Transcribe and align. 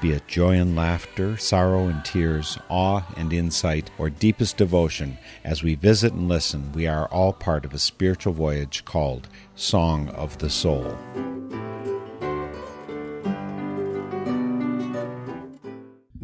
Be 0.00 0.12
it 0.12 0.26
joy 0.28 0.56
and 0.56 0.76
laughter, 0.76 1.36
sorrow 1.36 1.86
and 1.86 2.04
tears, 2.04 2.58
awe 2.68 3.02
and 3.16 3.32
insight, 3.32 3.90
or 3.96 4.10
deepest 4.10 4.56
devotion, 4.56 5.18
as 5.44 5.62
we 5.62 5.76
visit 5.76 6.12
and 6.12 6.28
listen, 6.28 6.72
we 6.72 6.86
are 6.86 7.06
all 7.08 7.32
part 7.32 7.64
of 7.64 7.72
a 7.72 7.78
spiritual 7.78 8.32
voyage 8.32 8.84
called 8.84 9.28
Song 9.54 10.08
of 10.10 10.36
the 10.38 10.50
Soul. 10.50 10.98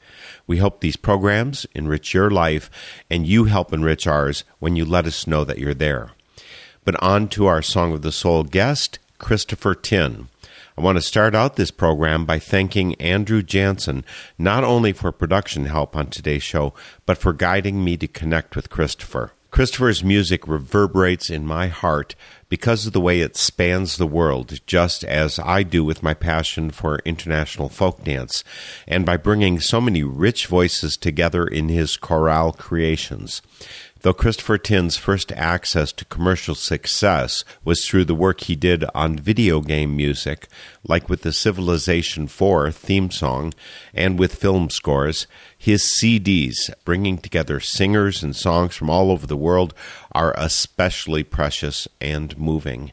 We 0.47 0.57
hope 0.57 0.79
these 0.79 0.95
programs 0.95 1.67
enrich 1.75 2.13
your 2.13 2.31
life, 2.31 2.71
and 3.09 3.27
you 3.27 3.43
help 3.43 3.73
enrich 3.73 4.07
ours 4.07 4.45
when 4.59 4.77
you 4.77 4.85
let 4.85 5.05
us 5.05 5.27
know 5.27 5.43
that 5.43 5.59
you're 5.59 5.73
there. 5.73 6.11
But 6.85 7.01
on 7.03 7.27
to 7.29 7.47
our 7.47 7.61
Song 7.61 7.91
of 7.91 8.03
the 8.03 8.11
Soul 8.13 8.43
guest, 8.43 8.99
Christopher 9.17 9.75
Tin. 9.75 10.29
I 10.77 10.81
want 10.81 10.97
to 10.97 11.01
start 11.01 11.33
out 11.33 11.55
this 11.55 11.71
program 11.71 12.25
by 12.25 12.37
thanking 12.37 12.95
Andrew 12.95 13.41
Jansen 13.41 14.03
not 14.37 14.65
only 14.65 14.91
for 14.91 15.13
production 15.13 15.67
help 15.67 15.95
on 15.95 16.07
today's 16.07 16.43
show, 16.43 16.73
but 17.05 17.17
for 17.17 17.31
guiding 17.31 17.81
me 17.81 17.95
to 17.95 18.09
connect 18.09 18.57
with 18.57 18.69
Christopher. 18.69 19.31
Christopher's 19.51 20.03
music 20.03 20.49
reverberates 20.49 21.29
in 21.29 21.45
my 21.45 21.67
heart 21.67 22.13
because 22.49 22.85
of 22.85 22.91
the 22.91 22.99
way 22.99 23.21
it 23.21 23.37
spans 23.37 23.95
the 23.95 24.05
world, 24.05 24.59
just 24.67 25.05
as 25.05 25.39
I 25.39 25.63
do 25.63 25.85
with 25.85 26.03
my 26.03 26.13
passion 26.13 26.71
for 26.71 26.99
international 27.05 27.69
folk 27.69 28.03
dance, 28.03 28.43
and 28.85 29.05
by 29.05 29.15
bringing 29.15 29.61
so 29.61 29.79
many 29.79 30.03
rich 30.03 30.47
voices 30.47 30.97
together 30.97 31.47
in 31.47 31.69
his 31.69 31.95
chorale 31.95 32.51
creations. 32.51 33.41
Though 34.05 34.13
Christopher 34.13 34.59
Tin's 34.59 34.97
first 34.97 35.31
access 35.31 35.91
to 35.93 36.05
commercial 36.05 36.53
success 36.53 37.43
was 37.63 37.83
through 37.83 38.05
the 38.05 38.13
work 38.13 38.41
he 38.41 38.55
did 38.55 38.85
on 38.93 39.17
video 39.17 39.61
game 39.61 39.97
music, 39.97 40.47
like 40.87 41.09
with 41.09 41.23
the 41.23 41.33
Civilization 41.33 42.25
IV 42.25 42.75
theme 42.75 43.09
song 43.09 43.51
and 43.95 44.19
with 44.19 44.35
film 44.35 44.69
scores, 44.69 45.25
his 45.57 45.91
CDs, 45.99 46.69
bringing 46.83 47.17
together 47.17 47.59
singers 47.59 48.21
and 48.21 48.35
songs 48.35 48.75
from 48.75 48.91
all 48.91 49.09
over 49.09 49.25
the 49.25 49.35
world, 49.35 49.73
are 50.11 50.35
especially 50.37 51.23
precious 51.23 51.87
and 51.99 52.37
moving. 52.37 52.91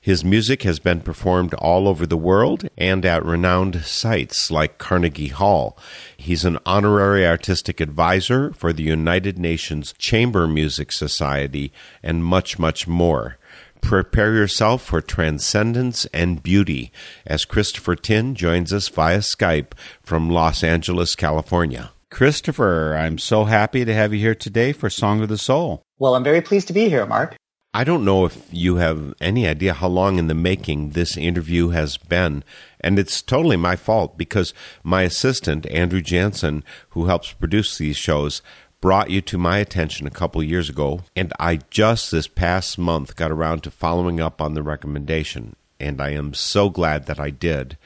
His 0.00 0.24
music 0.24 0.62
has 0.62 0.78
been 0.78 1.00
performed 1.00 1.54
all 1.54 1.88
over 1.88 2.06
the 2.06 2.16
world 2.16 2.68
and 2.76 3.04
at 3.04 3.24
renowned 3.24 3.82
sites 3.84 4.50
like 4.50 4.78
Carnegie 4.78 5.28
Hall. 5.28 5.76
He's 6.16 6.44
an 6.44 6.58
honorary 6.64 7.26
artistic 7.26 7.80
advisor 7.80 8.52
for 8.52 8.72
the 8.72 8.84
United 8.84 9.38
Nations 9.38 9.92
Chamber 9.98 10.46
Music 10.46 10.92
Society 10.92 11.72
and 12.02 12.24
much, 12.24 12.58
much 12.58 12.86
more. 12.86 13.38
Prepare 13.80 14.34
yourself 14.34 14.82
for 14.82 15.00
transcendence 15.00 16.04
and 16.06 16.42
beauty 16.42 16.90
as 17.26 17.44
Christopher 17.44 17.94
Tin 17.94 18.34
joins 18.34 18.72
us 18.72 18.88
via 18.88 19.18
Skype 19.18 19.72
from 20.02 20.30
Los 20.30 20.64
Angeles, 20.64 21.14
California. 21.14 21.90
Christopher, 22.10 22.96
I'm 22.96 23.18
so 23.18 23.44
happy 23.44 23.84
to 23.84 23.94
have 23.94 24.12
you 24.14 24.20
here 24.20 24.34
today 24.34 24.72
for 24.72 24.88
Song 24.88 25.22
of 25.22 25.28
the 25.28 25.38
Soul. 25.38 25.82
Well, 25.98 26.14
I'm 26.14 26.24
very 26.24 26.40
pleased 26.40 26.66
to 26.68 26.72
be 26.72 26.88
here, 26.88 27.06
Mark. 27.06 27.36
I 27.78 27.84
don't 27.84 28.04
know 28.04 28.24
if 28.24 28.44
you 28.50 28.74
have 28.78 29.14
any 29.20 29.46
idea 29.46 29.72
how 29.72 29.86
long 29.86 30.18
in 30.18 30.26
the 30.26 30.34
making 30.34 30.90
this 30.90 31.16
interview 31.16 31.68
has 31.68 31.96
been. 31.96 32.42
And 32.80 32.98
it's 32.98 33.22
totally 33.22 33.56
my 33.56 33.76
fault 33.76 34.18
because 34.18 34.52
my 34.82 35.02
assistant, 35.02 35.64
Andrew 35.66 36.00
Jansen, 36.00 36.64
who 36.88 37.04
helps 37.04 37.32
produce 37.32 37.78
these 37.78 37.96
shows, 37.96 38.42
brought 38.80 39.10
you 39.10 39.20
to 39.20 39.38
my 39.38 39.58
attention 39.58 40.08
a 40.08 40.10
couple 40.10 40.42
years 40.42 40.68
ago. 40.68 41.02
And 41.14 41.32
I 41.38 41.60
just 41.70 42.10
this 42.10 42.26
past 42.26 42.78
month 42.78 43.14
got 43.14 43.30
around 43.30 43.62
to 43.62 43.70
following 43.70 44.18
up 44.18 44.42
on 44.42 44.54
the 44.54 44.62
recommendation. 44.64 45.54
And 45.78 46.00
I 46.00 46.10
am 46.10 46.34
so 46.34 46.70
glad 46.70 47.06
that 47.06 47.20
I 47.20 47.30
did. 47.30 47.78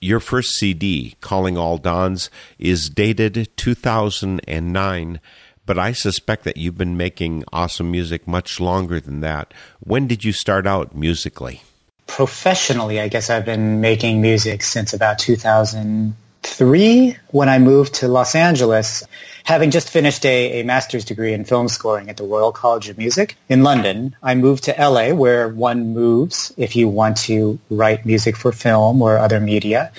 Your 0.00 0.20
first 0.20 0.52
CD, 0.52 1.14
Calling 1.20 1.58
All 1.58 1.76
Dawns, 1.76 2.30
is 2.58 2.88
dated 2.88 3.50
2009 3.58 5.20
but 5.66 5.78
I 5.78 5.92
suspect 5.92 6.44
that 6.44 6.56
you've 6.56 6.78
been 6.78 6.96
making 6.96 7.44
awesome 7.52 7.90
music 7.90 8.26
much 8.26 8.60
longer 8.60 9.00
than 9.00 9.20
that. 9.20 9.52
When 9.80 10.06
did 10.06 10.24
you 10.24 10.32
start 10.32 10.66
out 10.66 10.94
musically? 10.94 11.62
Professionally, 12.06 13.00
I 13.00 13.08
guess 13.08 13.28
I've 13.28 13.44
been 13.44 13.80
making 13.80 14.22
music 14.22 14.62
since 14.62 14.94
about 14.94 15.18
2003 15.18 17.16
when 17.28 17.48
I 17.48 17.58
moved 17.58 17.94
to 17.94 18.06
Los 18.06 18.36
Angeles, 18.36 19.02
having 19.42 19.72
just 19.72 19.90
finished 19.90 20.24
a, 20.24 20.60
a 20.60 20.64
master's 20.64 21.04
degree 21.04 21.32
in 21.32 21.44
film 21.44 21.66
scoring 21.66 22.08
at 22.08 22.16
the 22.16 22.22
Royal 22.24 22.52
College 22.52 22.88
of 22.88 22.96
Music 22.96 23.36
in 23.48 23.64
London. 23.64 24.14
I 24.22 24.36
moved 24.36 24.64
to 24.64 24.74
LA 24.78 25.14
where 25.14 25.48
one 25.48 25.92
moves 25.94 26.54
if 26.56 26.76
you 26.76 26.88
want 26.88 27.16
to 27.18 27.58
write 27.70 28.06
music 28.06 28.36
for 28.36 28.52
film 28.52 29.02
or 29.02 29.18
other 29.18 29.40
media. 29.40 29.90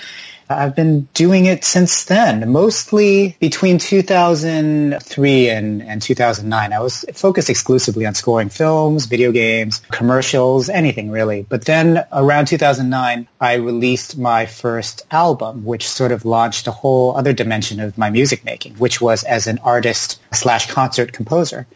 I've 0.50 0.76
been 0.76 1.08
doing 1.14 1.46
it 1.46 1.66
since 1.66 2.06
then, 2.06 2.50
mostly 2.52 3.36
between 3.40 3.80
2003 3.80 5.50
and, 5.50 5.84
and 5.84 6.02
2009. 6.02 6.74
I 6.74 6.80
was 6.80 7.06
focused 7.14 7.50
exclusively 7.50 8.06
on 8.06 8.16
scoring 8.16 8.50
films, 8.50 9.06
video 9.06 9.32
games, 9.32 9.82
commercials, 9.92 10.70
anything 10.70 11.12
really. 11.12 11.46
But 11.48 11.66
then 11.66 12.06
around 12.12 12.48
2009, 12.48 13.28
I 13.42 13.54
released 13.56 14.18
my 14.18 14.46
first 14.46 15.06
album, 15.12 15.66
which 15.66 15.88
sort 15.88 16.12
of 16.12 16.24
launched 16.24 16.68
a 16.68 16.72
whole 16.72 17.18
other 17.18 17.34
dimension 17.34 17.80
of 17.80 17.98
my 17.98 18.10
music 18.10 18.46
making, 18.46 18.76
which 18.76 19.02
was 19.02 19.24
as 19.24 19.48
an 19.48 19.60
artist 19.64 20.20
slash 20.32 20.72
concert 20.72 21.12
composer 21.12 21.68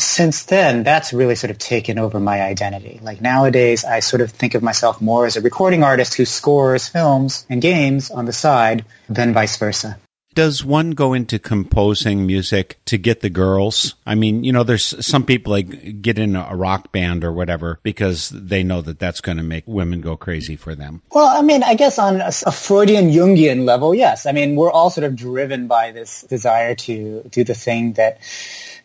since 0.00 0.44
then, 0.44 0.82
that's 0.82 1.12
really 1.12 1.34
sort 1.34 1.50
of 1.50 1.58
taken 1.58 1.98
over 1.98 2.18
my 2.18 2.42
identity. 2.42 3.00
Like 3.02 3.20
nowadays, 3.20 3.84
I 3.84 4.00
sort 4.00 4.22
of 4.22 4.30
think 4.30 4.54
of 4.54 4.62
myself 4.62 5.00
more 5.00 5.26
as 5.26 5.36
a 5.36 5.40
recording 5.40 5.84
artist 5.84 6.14
who 6.14 6.24
scores 6.24 6.88
films 6.88 7.46
and 7.48 7.60
games 7.60 8.10
on 8.10 8.24
the 8.24 8.32
side 8.32 8.84
than 9.08 9.32
vice 9.32 9.56
versa. 9.56 9.98
Does 10.32 10.64
one 10.64 10.92
go 10.92 11.12
into 11.12 11.40
composing 11.40 12.24
music 12.24 12.78
to 12.84 12.96
get 12.96 13.20
the 13.20 13.30
girls? 13.30 13.96
I 14.06 14.14
mean, 14.14 14.44
you 14.44 14.52
know, 14.52 14.62
there's 14.62 15.04
some 15.04 15.26
people 15.26 15.50
like 15.50 16.00
get 16.00 16.20
in 16.20 16.36
a 16.36 16.54
rock 16.54 16.92
band 16.92 17.24
or 17.24 17.32
whatever 17.32 17.80
because 17.82 18.28
they 18.28 18.62
know 18.62 18.80
that 18.80 19.00
that's 19.00 19.20
going 19.20 19.38
to 19.38 19.42
make 19.42 19.64
women 19.66 20.00
go 20.00 20.16
crazy 20.16 20.54
for 20.54 20.76
them. 20.76 21.02
Well, 21.12 21.26
I 21.26 21.42
mean, 21.42 21.64
I 21.64 21.74
guess 21.74 21.98
on 21.98 22.20
a, 22.20 22.30
a 22.46 22.52
Freudian 22.52 23.10
Jungian 23.10 23.64
level, 23.64 23.92
yes. 23.92 24.24
I 24.24 24.30
mean, 24.30 24.54
we're 24.54 24.70
all 24.70 24.88
sort 24.88 25.04
of 25.04 25.16
driven 25.16 25.66
by 25.66 25.90
this 25.90 26.22
desire 26.22 26.76
to 26.76 27.24
do 27.28 27.42
the 27.42 27.54
thing 27.54 27.94
that 27.94 28.20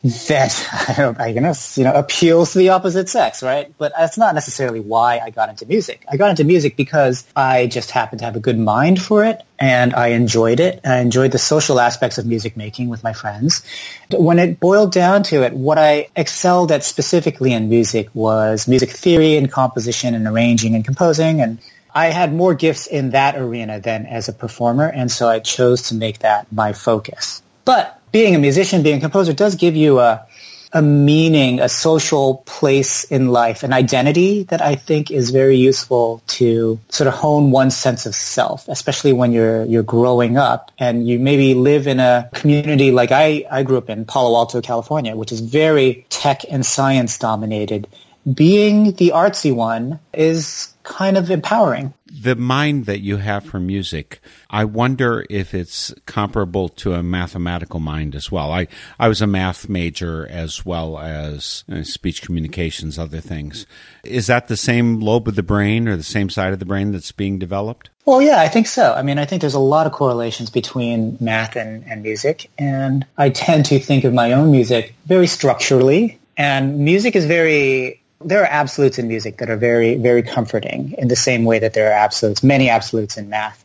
that 0.06 1.16
I 1.20 1.32
guess 1.32 1.78
you 1.80 1.84
know 1.84 1.94
appeals 1.94 2.54
to 2.54 2.60
the 2.60 2.70
opposite 2.70 3.10
sex, 3.10 3.42
right? 3.42 3.74
But 3.78 3.94
that's 3.98 4.18
not 4.18 4.36
necessarily 4.36 4.80
why 4.80 5.20
I 5.20 5.32
got 5.32 5.50
into 5.50 5.66
music. 5.66 6.06
I 6.08 6.18
got 6.18 6.30
into 6.30 6.44
music 6.44 6.76
because 6.76 7.26
I 7.36 7.66
just 7.66 7.90
happened 7.90 8.20
to 8.20 8.26
have 8.26 8.36
a 8.36 8.40
good 8.40 8.60
mind 8.60 9.02
for 9.02 9.26
it, 9.26 9.42
and 9.58 9.96
I 9.96 10.10
enjoyed 10.10 10.60
it. 10.60 10.82
I 10.86 11.00
enjoyed 11.00 11.32
the 11.32 11.40
social 11.40 11.80
aspects 11.80 12.20
of 12.20 12.26
music 12.28 12.56
making 12.56 12.90
with 12.90 13.04
my 13.04 13.14
friends. 13.14 13.64
When 14.12 14.38
it 14.38 14.60
boiled 14.60 14.92
down 14.92 15.24
to 15.24 15.44
it, 15.44 15.54
what 15.54 15.80
I 15.80 16.10
excelled 16.16 16.72
at 16.72 16.84
specifically 16.84 17.54
in 17.54 17.70
music 17.70 18.10
was 18.14 18.68
music 18.68 18.92
theory 18.92 19.38
and 19.38 19.52
composition 19.52 20.14
and 20.14 20.28
arranging 20.28 20.76
and 20.76 20.86
composing 20.86 21.42
and 21.42 21.60
I 21.98 22.08
had 22.08 22.34
more 22.34 22.54
gifts 22.54 22.88
in 22.88 23.12
that 23.12 23.38
arena 23.38 23.80
than 23.80 24.06
as 24.06 24.28
a 24.28 24.34
performer, 24.34 24.86
and 24.86 25.10
so 25.10 25.30
I 25.30 25.40
chose 25.40 25.84
to 25.84 25.96
make 25.96 26.20
that 26.20 26.52
my 26.52 26.74
focus. 26.74 27.42
But 27.64 27.95
being 28.16 28.34
a 28.34 28.40
musician, 28.40 28.82
being 28.82 29.00
a 29.00 29.02
composer 29.02 29.34
does 29.34 29.56
give 29.56 29.76
you 29.76 30.00
a, 30.00 30.26
a 30.72 30.82
meaning, 30.82 31.60
a 31.60 31.68
social 31.68 32.38
place 32.46 33.04
in 33.04 33.28
life, 33.28 33.62
an 33.62 33.74
identity 33.74 34.44
that 34.44 34.62
I 34.62 34.76
think 34.76 35.12
is 35.12 35.32
very 35.32 35.58
useful 35.58 36.24
to 36.28 36.80
sort 36.88 37.10
of 37.10 37.14
hone 37.14 37.52
one's 37.52 37.76
sense 37.76 38.06
of 38.06 38.16
self, 38.16 38.70
especially 38.70 39.12
when 39.12 39.34
you're 39.34 39.66
you're 39.66 39.84
growing 39.84 40.38
up 40.38 40.72
and 40.80 41.06
you 41.06 41.20
maybe 41.20 41.56
live 41.56 41.88
in 41.88 42.00
a 42.00 42.30
community 42.34 42.90
like 42.92 43.12
I, 43.12 43.46
I 43.52 43.64
grew 43.64 43.78
up 43.78 43.90
in 43.90 44.06
Palo 44.06 44.34
Alto, 44.38 44.62
California, 44.62 45.14
which 45.14 45.34
is 45.34 45.42
very 45.42 46.06
tech 46.10 46.44
and 46.50 46.66
science 46.66 47.20
dominated. 47.20 47.86
Being 48.34 48.94
the 48.94 49.12
artsy 49.14 49.54
one 49.54 50.00
is 50.14 50.74
kind 50.86 51.18
of 51.18 51.30
empowering. 51.30 51.94
The 52.10 52.36
mind 52.36 52.86
that 52.86 53.02
you 53.02 53.18
have 53.18 53.44
for 53.44 53.60
music, 53.60 54.22
I 54.50 54.64
wonder 54.64 55.26
if 55.30 55.54
it's 55.54 55.94
comparable 56.06 56.70
to 56.70 56.94
a 56.94 57.04
mathematical 57.04 57.80
mind 57.80 58.16
as 58.16 58.32
well. 58.32 58.54
I, 58.54 58.68
I 58.98 59.10
was 59.10 59.22
a 59.22 59.28
math 59.28 59.68
major 59.68 60.26
as 60.30 60.66
well 60.66 60.98
as 60.98 61.66
uh, 61.70 61.84
speech 61.84 62.22
communications, 62.22 62.98
other 62.98 63.20
things. 63.20 63.66
Is 64.04 64.28
that 64.28 64.48
the 64.48 64.56
same 64.56 65.02
lobe 65.02 65.28
of 65.28 65.36
the 65.36 65.44
brain 65.44 65.88
or 65.88 65.98
the 65.98 66.04
same 66.04 66.30
side 66.30 66.54
of 66.54 66.60
the 66.60 66.66
brain 66.66 66.92
that's 66.92 67.12
being 67.12 67.40
developed? 67.40 67.90
Well, 68.06 68.22
yeah, 68.22 68.40
I 68.40 68.48
think 68.48 68.68
so. 68.68 68.94
I 68.94 69.02
mean, 69.02 69.18
I 69.18 69.26
think 69.26 69.42
there's 69.42 69.56
a 69.56 69.60
lot 69.60 69.88
of 69.88 69.92
correlations 69.92 70.52
between 70.52 71.18
math 71.20 71.56
and, 71.56 71.84
and 71.88 72.04
music, 72.04 72.50
and 72.58 73.06
I 73.18 73.32
tend 73.32 73.66
to 73.66 73.80
think 73.80 74.04
of 74.04 74.14
my 74.14 74.34
own 74.34 74.52
music 74.52 74.94
very 75.08 75.28
structurally, 75.28 76.20
and 76.38 76.80
music 76.80 77.16
is 77.16 77.26
very 77.26 78.02
there 78.26 78.42
are 78.42 78.48
absolutes 78.50 78.98
in 78.98 79.08
music 79.08 79.38
that 79.38 79.50
are 79.50 79.56
very, 79.56 79.96
very 79.96 80.24
comforting 80.24 80.96
in 80.98 81.08
the 81.08 81.16
same 81.16 81.46
way 81.46 81.60
that 81.60 81.74
there 81.74 81.90
are 81.92 81.94
absolutes, 81.94 82.44
many 82.44 82.70
absolutes 82.70 83.18
in 83.18 83.30
math. 83.30 83.64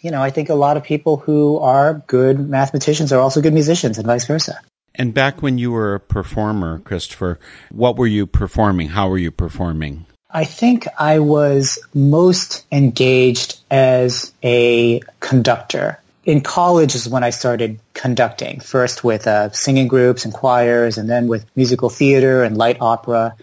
You 0.00 0.10
know, 0.10 0.22
I 0.22 0.30
think 0.30 0.50
a 0.50 0.54
lot 0.54 0.76
of 0.76 0.84
people 0.84 1.16
who 1.16 1.58
are 1.58 1.94
good 2.06 2.38
mathematicians 2.38 3.10
are 3.12 3.20
also 3.20 3.40
good 3.40 3.54
musicians 3.54 3.96
and 3.96 4.06
vice 4.06 4.26
versa. 4.26 4.60
And 4.94 5.12
back 5.12 5.42
when 5.42 5.58
you 5.58 5.72
were 5.72 5.94
a 5.94 6.00
performer, 6.00 6.78
Christopher, 6.80 7.40
what 7.70 7.96
were 7.96 8.06
you 8.06 8.26
performing? 8.26 8.88
How 8.88 9.08
were 9.08 9.18
you 9.18 9.30
performing? 9.30 10.06
I 10.30 10.44
think 10.44 10.86
I 10.98 11.18
was 11.20 11.78
most 11.94 12.66
engaged 12.70 13.58
as 13.70 14.32
a 14.42 15.00
conductor. 15.20 16.00
In 16.24 16.40
college 16.42 16.94
is 16.94 17.08
when 17.08 17.24
I 17.24 17.30
started 17.30 17.78
conducting, 17.94 18.60
first 18.60 19.04
with 19.04 19.26
uh, 19.26 19.50
singing 19.52 19.88
groups 19.88 20.24
and 20.24 20.34
choirs, 20.34 20.98
and 20.98 21.08
then 21.08 21.28
with 21.28 21.46
musical 21.56 21.88
theater 21.88 22.42
and 22.42 22.56
light 22.58 22.78
opera. 22.80 23.34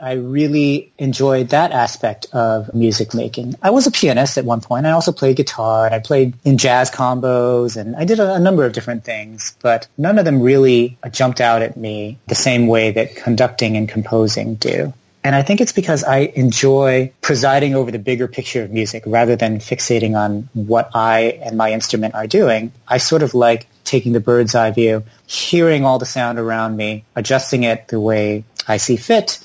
I 0.00 0.12
really 0.12 0.92
enjoyed 0.98 1.50
that 1.50 1.72
aspect 1.72 2.26
of 2.32 2.72
music 2.74 3.14
making. 3.14 3.54
I 3.62 3.70
was 3.70 3.86
a 3.86 3.90
pianist 3.90 4.38
at 4.38 4.44
one 4.44 4.60
point. 4.60 4.86
I 4.86 4.92
also 4.92 5.12
played 5.12 5.36
guitar 5.36 5.86
and 5.86 5.94
I 5.94 5.98
played 5.98 6.34
in 6.44 6.58
jazz 6.58 6.90
combos 6.90 7.76
and 7.76 7.96
I 7.96 8.04
did 8.04 8.20
a, 8.20 8.34
a, 8.34 8.38
number 8.38 8.64
of 8.64 8.72
different 8.72 9.04
things, 9.04 9.56
but 9.62 9.88
none 9.98 10.18
of 10.18 10.24
them 10.24 10.40
really 10.40 10.98
jumped 11.10 11.40
out 11.40 11.62
at 11.62 11.76
me 11.76 12.18
the 12.28 12.34
same 12.34 12.66
way 12.66 12.92
that 12.92 13.16
conducting 13.16 13.76
and 13.76 13.88
composing 13.88 14.54
do. 14.54 14.92
And 15.26 15.34
I 15.34 15.42
think 15.42 15.60
it's 15.60 15.72
because 15.72 16.04
I 16.04 16.18
enjoy 16.18 17.12
presiding 17.20 17.74
over 17.74 17.90
the 17.90 17.98
bigger 17.98 18.28
picture 18.28 18.62
of 18.62 18.70
music 18.70 19.02
rather 19.06 19.34
than 19.34 19.58
fixating 19.58 20.16
on 20.16 20.48
what 20.52 20.90
I 20.94 21.40
and 21.42 21.56
my 21.56 21.72
instrument 21.72 22.14
are 22.14 22.28
doing. 22.28 22.70
I 22.86 22.98
sort 22.98 23.24
of 23.24 23.34
like 23.34 23.66
taking 23.82 24.12
the 24.12 24.20
bird's 24.20 24.54
eye 24.54 24.70
view, 24.70 25.02
hearing 25.26 25.84
all 25.84 25.98
the 25.98 26.06
sound 26.06 26.38
around 26.38 26.76
me, 26.76 27.04
adjusting 27.16 27.64
it 27.64 27.88
the 27.88 27.98
way 27.98 28.44
I 28.68 28.76
see 28.76 28.96
fit, 28.96 29.40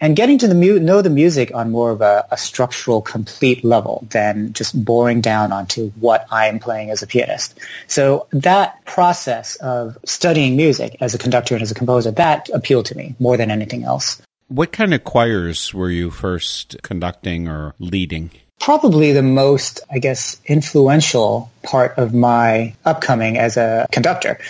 and 0.00 0.16
getting 0.16 0.38
to 0.38 0.48
the 0.48 0.54
mu- 0.54 0.78
know 0.78 1.02
the 1.02 1.10
music 1.10 1.54
on 1.54 1.70
more 1.70 1.90
of 1.90 2.00
a, 2.00 2.26
a, 2.30 2.36
structural, 2.36 3.02
complete 3.02 3.64
level 3.64 4.06
than 4.10 4.52
just 4.52 4.84
boring 4.84 5.20
down 5.20 5.52
onto 5.52 5.90
what 6.00 6.26
I'm 6.30 6.58
playing 6.58 6.90
as 6.90 7.02
a 7.02 7.06
pianist. 7.06 7.58
So 7.86 8.26
that 8.32 8.84
process 8.84 9.56
of 9.56 9.98
studying 10.04 10.56
music 10.56 10.96
as 11.00 11.14
a 11.14 11.18
conductor 11.18 11.54
and 11.54 11.62
as 11.62 11.70
a 11.70 11.74
composer, 11.74 12.10
that 12.12 12.48
appealed 12.50 12.86
to 12.86 12.96
me 12.96 13.14
more 13.18 13.36
than 13.36 13.50
anything 13.50 13.84
else. 13.84 14.20
What 14.48 14.72
kind 14.72 14.94
of 14.94 15.04
choirs 15.04 15.74
were 15.74 15.90
you 15.90 16.10
first 16.10 16.76
conducting 16.82 17.48
or 17.48 17.74
leading? 17.78 18.30
Probably 18.60 19.12
the 19.12 19.22
most, 19.22 19.80
I 19.90 19.98
guess, 19.98 20.40
influential 20.46 21.50
part 21.62 21.96
of 21.98 22.14
my 22.14 22.74
upcoming 22.84 23.38
as 23.38 23.56
a 23.56 23.86
conductor 23.92 24.40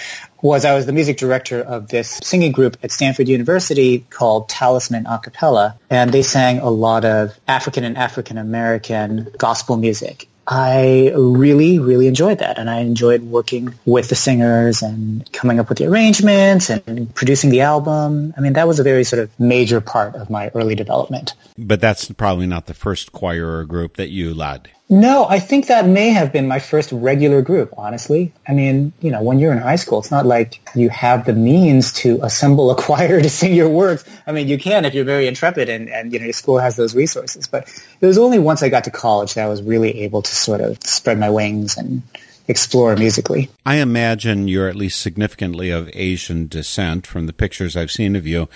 was 0.42 0.64
I 0.64 0.74
was 0.74 0.86
the 0.86 0.92
music 0.92 1.16
director 1.16 1.60
of 1.60 1.88
this 1.88 2.20
singing 2.22 2.52
group 2.52 2.76
at 2.82 2.90
Stanford 2.90 3.28
University 3.28 4.00
called 4.10 4.48
Talisman 4.48 5.06
A 5.06 5.18
Cappella, 5.18 5.78
and 5.90 6.12
they 6.12 6.22
sang 6.22 6.58
a 6.58 6.70
lot 6.70 7.04
of 7.04 7.38
African 7.46 7.84
and 7.84 7.96
African 7.96 8.38
American 8.38 9.30
gospel 9.38 9.76
music. 9.76 10.28
I 10.50 11.12
really, 11.14 11.78
really 11.78 12.06
enjoyed 12.06 12.38
that. 12.38 12.58
And 12.58 12.70
I 12.70 12.78
enjoyed 12.78 13.22
working 13.22 13.74
with 13.84 14.08
the 14.08 14.14
singers 14.14 14.80
and 14.80 15.30
coming 15.30 15.60
up 15.60 15.68
with 15.68 15.76
the 15.76 15.84
arrangements 15.84 16.70
and 16.70 17.14
producing 17.14 17.50
the 17.50 17.60
album. 17.60 18.32
I 18.34 18.40
mean, 18.40 18.54
that 18.54 18.66
was 18.66 18.80
a 18.80 18.82
very 18.82 19.04
sort 19.04 19.20
of 19.20 19.38
major 19.38 19.82
part 19.82 20.14
of 20.14 20.30
my 20.30 20.50
early 20.54 20.74
development. 20.74 21.34
But 21.58 21.82
that's 21.82 22.10
probably 22.12 22.46
not 22.46 22.64
the 22.64 22.72
first 22.72 23.12
choir 23.12 23.58
or 23.58 23.64
group 23.66 23.98
that 23.98 24.08
you 24.08 24.32
led. 24.32 24.70
No, 24.90 25.26
I 25.28 25.38
think 25.38 25.66
that 25.66 25.86
may 25.86 26.08
have 26.10 26.32
been 26.32 26.48
my 26.48 26.60
first 26.60 26.92
regular 26.92 27.42
group, 27.42 27.74
honestly. 27.76 28.32
I 28.46 28.54
mean, 28.54 28.94
you 29.00 29.10
know, 29.10 29.22
when 29.22 29.38
you're 29.38 29.52
in 29.52 29.58
high 29.58 29.76
school, 29.76 29.98
it's 29.98 30.10
not 30.10 30.24
like 30.24 30.62
you 30.74 30.88
have 30.88 31.26
the 31.26 31.34
means 31.34 31.92
to 31.94 32.20
assemble 32.22 32.70
a 32.70 32.74
choir 32.82 33.20
to 33.20 33.28
sing 33.28 33.52
your 33.52 33.68
works. 33.68 34.04
I 34.26 34.32
mean, 34.32 34.48
you 34.48 34.56
can 34.56 34.86
if 34.86 34.94
you're 34.94 35.04
very 35.04 35.26
intrepid 35.26 35.68
and, 35.68 35.90
and 35.90 36.10
you 36.10 36.18
know, 36.18 36.24
your 36.24 36.32
school 36.32 36.58
has 36.58 36.76
those 36.76 36.94
resources. 36.94 37.46
But 37.46 37.68
it 38.00 38.06
was 38.06 38.16
only 38.16 38.38
once 38.38 38.62
I 38.62 38.70
got 38.70 38.84
to 38.84 38.90
college 38.90 39.34
that 39.34 39.44
I 39.44 39.48
was 39.48 39.62
really 39.62 40.04
able 40.04 40.22
to 40.22 40.34
sort 40.34 40.62
of 40.62 40.82
spread 40.82 41.18
my 41.18 41.28
wings 41.28 41.76
and 41.76 42.02
explore 42.48 42.96
musically. 42.96 43.50
I 43.64 43.76
imagine 43.76 44.48
you're 44.48 44.68
at 44.68 44.74
least 44.74 45.00
significantly 45.00 45.70
of 45.70 45.90
Asian 45.92 46.48
descent 46.48 47.06
from 47.06 47.26
the 47.26 47.32
pictures 47.32 47.76
I've 47.76 47.90
seen 47.90 48.16
of 48.16 48.26
you. 48.26 48.48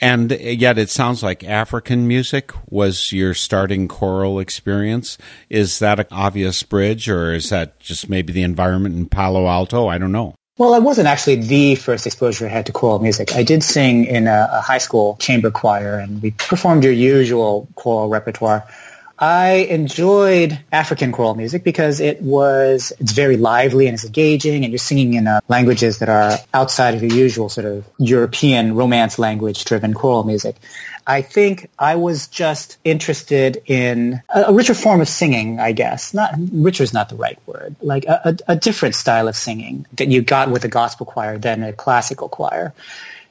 And 0.00 0.30
yet 0.32 0.78
it 0.78 0.90
sounds 0.90 1.22
like 1.22 1.44
African 1.44 2.08
music 2.08 2.52
was 2.68 3.12
your 3.12 3.34
starting 3.34 3.88
choral 3.88 4.38
experience. 4.38 5.18
Is 5.50 5.78
that 5.78 6.00
an 6.00 6.06
obvious 6.10 6.62
bridge 6.62 7.08
or 7.08 7.34
is 7.34 7.50
that 7.50 7.78
just 7.78 8.08
maybe 8.08 8.32
the 8.32 8.42
environment 8.42 8.96
in 8.96 9.06
Palo 9.06 9.46
Alto? 9.46 9.86
I 9.86 9.98
don't 9.98 10.12
know. 10.12 10.34
Well, 10.58 10.74
it 10.74 10.82
wasn't 10.82 11.06
actually 11.06 11.36
the 11.36 11.74
first 11.74 12.06
exposure 12.06 12.46
I 12.46 12.48
had 12.48 12.64
to 12.66 12.72
choral 12.72 12.98
music. 12.98 13.34
I 13.34 13.42
did 13.42 13.62
sing 13.62 14.06
in 14.06 14.26
a, 14.26 14.48
a 14.50 14.60
high 14.62 14.78
school 14.78 15.16
chamber 15.20 15.50
choir 15.50 15.98
and 15.98 16.22
we 16.22 16.30
performed 16.30 16.82
your 16.82 16.94
usual 16.94 17.68
choral 17.74 18.08
repertoire. 18.08 18.66
I 19.18 19.66
enjoyed 19.70 20.58
African 20.70 21.10
choral 21.12 21.34
music 21.34 21.64
because 21.64 22.00
it 22.00 22.20
was, 22.20 22.92
it's 22.98 23.12
very 23.12 23.36
lively 23.38 23.86
and 23.86 23.94
it's 23.94 24.04
engaging 24.04 24.64
and 24.64 24.72
you're 24.72 24.78
singing 24.78 25.14
in 25.14 25.26
uh, 25.26 25.40
languages 25.48 26.00
that 26.00 26.10
are 26.10 26.38
outside 26.52 26.94
of 26.94 27.02
your 27.02 27.12
usual 27.12 27.48
sort 27.48 27.66
of 27.66 27.86
European 27.98 28.74
romance 28.74 29.18
language 29.18 29.64
driven 29.64 29.94
choral 29.94 30.24
music. 30.24 30.56
I 31.06 31.22
think 31.22 31.70
I 31.78 31.94
was 31.94 32.26
just 32.26 32.78
interested 32.84 33.62
in 33.66 34.20
a, 34.28 34.42
a, 34.48 34.52
richer 34.52 34.74
form 34.74 35.00
of 35.00 35.08
singing, 35.08 35.60
I 35.60 35.72
guess. 35.72 36.12
Not 36.12 36.34
richer 36.52 36.82
is 36.82 36.92
not 36.92 37.08
the 37.08 37.14
right 37.14 37.38
word. 37.46 37.76
Like 37.80 38.04
a, 38.06 38.20
a, 38.24 38.52
a 38.52 38.56
different 38.56 38.96
style 38.96 39.28
of 39.28 39.36
singing 39.36 39.86
that 39.94 40.08
you 40.08 40.20
got 40.22 40.50
with 40.50 40.64
a 40.64 40.68
gospel 40.68 41.06
choir 41.06 41.38
than 41.38 41.62
a 41.62 41.72
classical 41.72 42.28
choir 42.28 42.74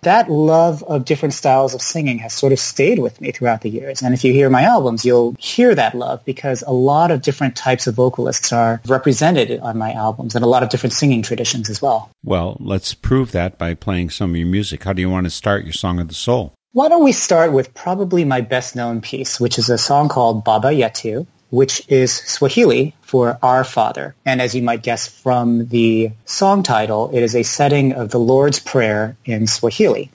that 0.06 0.30
love 0.30 0.82
of 0.84 1.06
different 1.06 1.34
styles 1.34 1.74
of 1.74 1.82
singing 1.82 2.20
has 2.20 2.34
sort 2.34 2.54
of 2.54 2.60
stayed 2.60 3.00
with 3.00 3.20
me 3.20 3.32
throughout 3.32 3.62
the 3.62 3.70
years. 3.70 4.02
And 4.02 4.14
if 4.14 4.24
you 4.24 4.32
hear 4.32 4.50
my 4.50 4.64
albums, 4.64 5.04
you'll 5.04 5.36
hear 5.38 5.76
that 5.76 5.94
love 5.94 6.24
because 6.26 6.64
a 6.66 6.72
lot 6.72 7.12
of 7.12 7.22
different 7.22 7.56
types 7.56 7.88
of 7.88 7.96
vocalists 7.96 8.54
are 8.54 8.82
represented 8.88 9.60
on 9.60 9.78
my 9.78 9.92
albums 9.94 10.36
and 10.36 10.46
a 10.46 10.48
lot 10.48 10.64
of 10.64 10.70
different 10.70 10.94
singing 10.94 11.22
traditions 11.22 11.70
as 11.70 11.82
well. 11.82 12.10
Well, 12.24 12.58
let's 12.60 12.94
prove 12.94 13.32
that 13.34 13.58
by 13.58 13.74
playing 13.74 14.12
some 14.12 14.32
of 14.32 14.38
your 14.38 14.48
music. 14.48 14.84
How 14.84 14.94
do 14.94 15.02
you 15.02 15.10
want 15.10 15.26
to 15.26 15.32
start 15.32 15.64
your 15.64 15.74
Song 15.74 16.00
of 16.00 16.08
the 16.08 16.14
Soul? 16.14 16.54
Why 16.72 16.90
don't 16.90 17.04
we 17.04 17.14
start 17.14 17.54
with 17.54 17.74
probably 17.74 18.26
my 18.26 18.42
best 18.42 18.76
known 18.76 19.00
piece, 19.02 19.40
which 19.40 19.58
is 19.58 19.70
a 19.70 19.78
song 19.78 20.10
called 20.10 20.44
Baba 20.44 20.70
Yetu 20.70 21.26
which 21.56 21.82
is 21.88 22.14
Swahili 22.14 22.94
for 23.02 23.40
Our 23.42 23.64
Father. 23.64 24.14
And 24.26 24.42
as 24.42 24.54
you 24.54 24.62
might 24.62 24.84
guess 24.84 25.08
from 25.08 25.68
the 25.68 26.12
song 26.26 26.64
title, 26.64 27.12
it 27.14 27.24
is 27.24 27.36
a 27.36 27.44
setting 27.44 27.94
of 27.94 28.10
the 28.10 28.20
Lord's 28.20 28.60
Prayer 28.60 29.18
in 29.24 29.48
Swahili. 29.48 30.12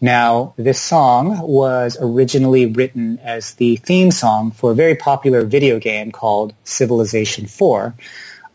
Now, 0.00 0.54
this 0.56 0.80
song 0.80 1.40
was 1.40 1.96
originally 2.00 2.66
written 2.66 3.18
as 3.22 3.54
the 3.54 3.76
theme 3.76 4.10
song 4.10 4.52
for 4.52 4.70
a 4.70 4.74
very 4.74 4.94
popular 4.94 5.44
video 5.44 5.78
game 5.78 6.12
called 6.12 6.54
Civilization 6.62 7.46
4. 7.46 7.94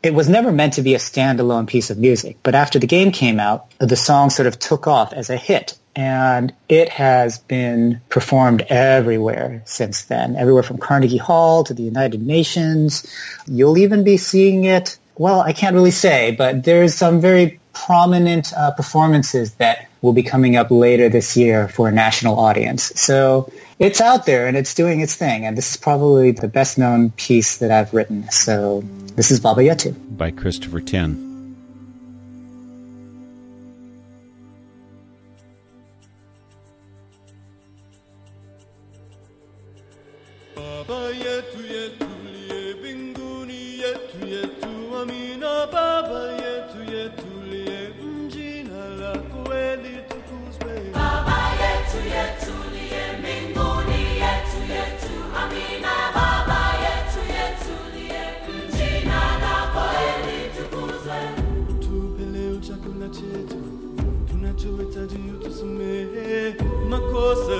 It 0.01 0.13
was 0.13 0.29
never 0.29 0.51
meant 0.51 0.73
to 0.73 0.81
be 0.81 0.95
a 0.95 0.97
standalone 0.97 1.67
piece 1.67 1.89
of 1.89 1.97
music, 1.97 2.37
but 2.41 2.55
after 2.55 2.79
the 2.79 2.87
game 2.87 3.11
came 3.11 3.39
out, 3.39 3.69
the 3.79 3.97
song 3.97 4.29
sort 4.29 4.47
of 4.47 4.57
took 4.57 4.87
off 4.87 5.11
as 5.11 5.29
a 5.29 5.35
hit 5.35 5.77
and 5.95 6.53
it 6.69 6.87
has 6.87 7.39
been 7.39 7.99
performed 8.07 8.61
everywhere 8.69 9.61
since 9.65 10.03
then, 10.03 10.37
everywhere 10.37 10.63
from 10.63 10.77
Carnegie 10.77 11.17
Hall 11.17 11.65
to 11.65 11.73
the 11.73 11.83
United 11.83 12.25
Nations. 12.25 13.05
You'll 13.45 13.77
even 13.77 14.05
be 14.05 14.15
seeing 14.15 14.63
it, 14.63 14.97
well, 15.17 15.41
I 15.41 15.51
can't 15.51 15.75
really 15.75 15.91
say, 15.91 16.31
but 16.31 16.63
there's 16.63 16.95
some 16.95 17.19
very 17.19 17.59
prominent 17.73 18.53
uh, 18.53 18.71
performances 18.71 19.55
that 19.55 19.89
will 20.01 20.13
be 20.13 20.23
coming 20.23 20.55
up 20.55 20.71
later 20.71 21.09
this 21.09 21.35
year 21.35 21.67
for 21.67 21.89
a 21.89 21.91
national 21.91 22.39
audience. 22.39 22.83
So 23.01 23.51
it's 23.79 24.01
out 24.01 24.25
there 24.25 24.47
and 24.47 24.57
it's 24.57 24.73
doing 24.73 24.99
its 24.99 25.15
thing. 25.15 25.45
And 25.45 25.57
this 25.57 25.71
is 25.71 25.77
probably 25.77 26.31
the 26.31 26.49
best 26.49 26.77
known 26.77 27.11
piece 27.11 27.57
that 27.57 27.71
I've 27.71 27.93
written. 27.93 28.29
So 28.29 28.83
this 29.15 29.31
is 29.31 29.39
Baba 29.39 29.61
Yetu. 29.61 29.95
By 30.17 30.31
Christopher 30.31 30.81
Tin. 30.81 31.28
Makosa 67.29 67.58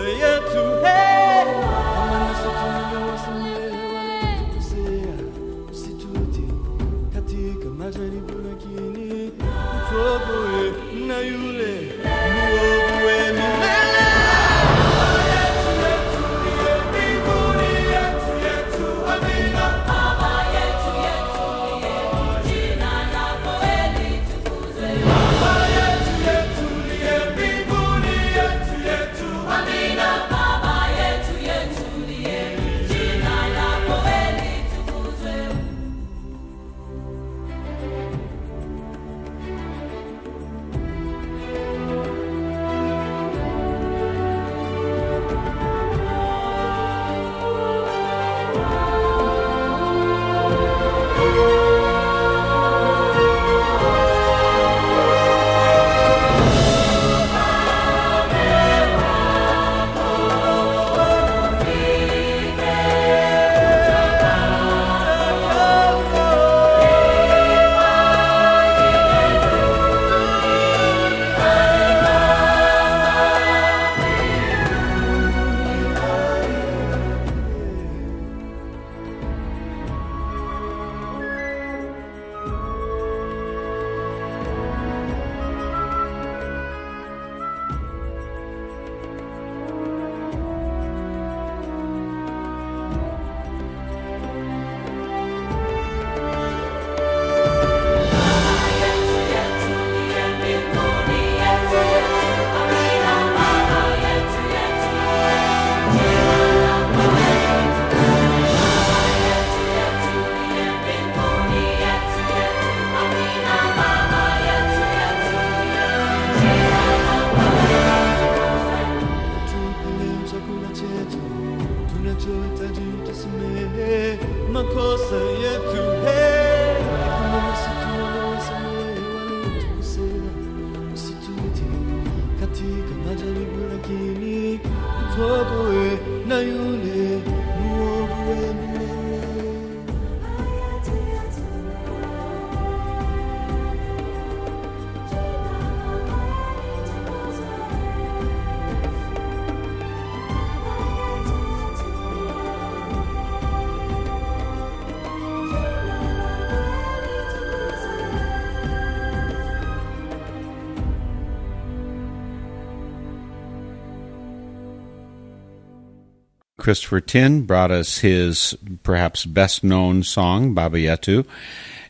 Christopher 166.70 167.02
Tin 167.02 167.48
brought 167.48 167.72
us 167.72 167.98
his 167.98 168.56
perhaps 168.84 169.26
best 169.26 169.64
known 169.64 170.04
song, 170.04 170.54
Baba 170.54 170.78
Yetu. 170.78 171.26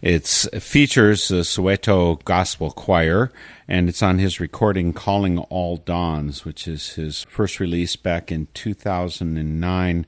It 0.01 0.25
features 0.25 1.27
the 1.27 1.41
Soweto 1.41 2.23
Gospel 2.23 2.71
Choir, 2.71 3.29
and 3.67 3.89
it's 3.89 4.01
on 4.01 4.19
his 4.19 4.39
recording 4.39 4.93
Calling 4.93 5.37
All 5.37 5.75
Dawns, 5.75 6.45
which 6.45 6.65
is 6.65 6.93
his 6.93 7.23
first 7.23 7.59
release 7.59 7.97
back 7.97 8.31
in 8.31 8.47
2009. 8.53 10.05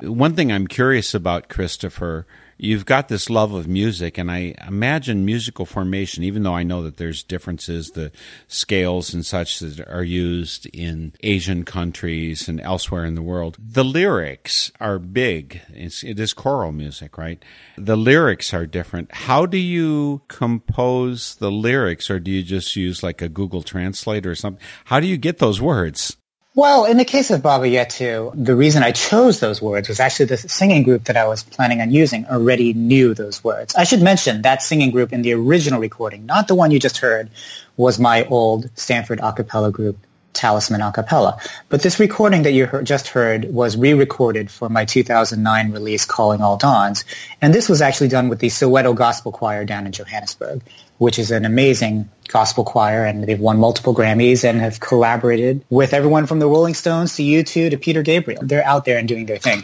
One 0.00 0.34
thing 0.34 0.50
I'm 0.50 0.66
curious 0.66 1.12
about, 1.12 1.50
Christopher, 1.50 2.26
you've 2.58 2.86
got 2.86 3.08
this 3.08 3.28
love 3.28 3.52
of 3.52 3.68
music, 3.68 4.18
and 4.18 4.30
I 4.30 4.54
imagine 4.66 5.24
musical 5.24 5.66
formation, 5.66 6.24
even 6.24 6.42
though 6.42 6.54
I 6.54 6.62
know 6.62 6.82
that 6.82 6.96
there's 6.96 7.22
differences, 7.22 7.90
the 7.90 8.12
scales 8.48 9.12
and 9.12 9.24
such 9.24 9.58
that 9.60 9.86
are 9.88 10.04
used 10.04 10.66
in 10.66 11.12
Asian 11.22 11.64
countries 11.64 12.48
and 12.48 12.60
elsewhere 12.60 13.04
in 13.04 13.14
the 13.14 13.22
world. 13.22 13.56
The 13.58 13.84
lyrics 13.84 14.72
are 14.80 14.98
big. 14.98 15.60
It's, 15.68 16.02
it 16.02 16.18
is 16.18 16.32
choral 16.32 16.72
music, 16.72 17.18
right? 17.18 17.44
The 17.76 17.96
lyrics 17.96 18.52
are 18.54 18.66
different. 18.66 19.12
How 19.12 19.46
do 19.46 19.58
you 19.58 20.22
compose 20.28 21.36
the 21.36 21.50
lyrics, 21.50 22.10
or 22.10 22.20
do 22.20 22.30
you 22.30 22.42
just 22.42 22.76
use 22.76 23.02
like 23.02 23.22
a 23.22 23.28
Google 23.28 23.62
Translate 23.62 24.26
or 24.26 24.34
something? 24.34 24.62
How 24.86 25.00
do 25.00 25.06
you 25.06 25.16
get 25.16 25.38
those 25.38 25.60
words? 25.60 26.16
Well, 26.56 26.86
in 26.86 26.96
the 26.96 27.04
case 27.04 27.30
of 27.30 27.42
Baba 27.42 27.66
Yetu, 27.66 28.32
the 28.34 28.56
reason 28.56 28.82
I 28.82 28.90
chose 28.90 29.40
those 29.40 29.60
words 29.60 29.90
was 29.90 30.00
actually 30.00 30.24
the 30.24 30.38
singing 30.38 30.84
group 30.84 31.04
that 31.04 31.14
I 31.14 31.26
was 31.26 31.42
planning 31.42 31.82
on 31.82 31.90
using 31.90 32.24
already 32.24 32.72
knew 32.72 33.12
those 33.12 33.44
words. 33.44 33.74
I 33.74 33.84
should 33.84 34.00
mention 34.00 34.40
that 34.40 34.62
singing 34.62 34.90
group 34.90 35.12
in 35.12 35.20
the 35.20 35.34
original 35.34 35.80
recording, 35.80 36.24
not 36.24 36.48
the 36.48 36.54
one 36.54 36.70
you 36.70 36.80
just 36.80 36.96
heard, 36.96 37.28
was 37.76 37.98
my 37.98 38.24
old 38.24 38.70
Stanford 38.74 39.20
a 39.20 39.34
cappella 39.34 39.70
group, 39.70 39.98
Talisman 40.32 40.80
a 40.80 40.92
cappella. 40.92 41.38
But 41.68 41.82
this 41.82 42.00
recording 42.00 42.44
that 42.44 42.52
you 42.52 42.66
just 42.84 43.08
heard 43.08 43.52
was 43.52 43.76
re-recorded 43.76 44.50
for 44.50 44.70
my 44.70 44.86
2009 44.86 45.72
release, 45.72 46.06
Calling 46.06 46.40
All 46.40 46.56
Dawns. 46.56 47.04
And 47.42 47.52
this 47.52 47.68
was 47.68 47.82
actually 47.82 48.08
done 48.08 48.30
with 48.30 48.38
the 48.38 48.46
Soweto 48.46 48.96
Gospel 48.96 49.30
Choir 49.30 49.66
down 49.66 49.84
in 49.84 49.92
Johannesburg, 49.92 50.62
which 50.98 51.18
is 51.18 51.30
an 51.30 51.44
amazing 51.44 52.08
gospel 52.28 52.64
choir, 52.64 53.04
and 53.04 53.24
they've 53.24 53.40
won 53.40 53.58
multiple 53.58 53.94
Grammys 53.94 54.44
and 54.44 54.60
have 54.60 54.80
collaborated 54.80 55.64
with 55.70 55.92
everyone 55.92 56.26
from 56.26 56.38
the 56.38 56.46
Rolling 56.46 56.74
Stones 56.74 57.16
to 57.16 57.22
U2 57.22 57.70
to 57.70 57.76
Peter 57.76 58.02
Gabriel. 58.02 58.42
They're 58.42 58.64
out 58.64 58.84
there 58.84 58.98
and 58.98 59.06
doing 59.06 59.26
their 59.26 59.38
thing. 59.38 59.62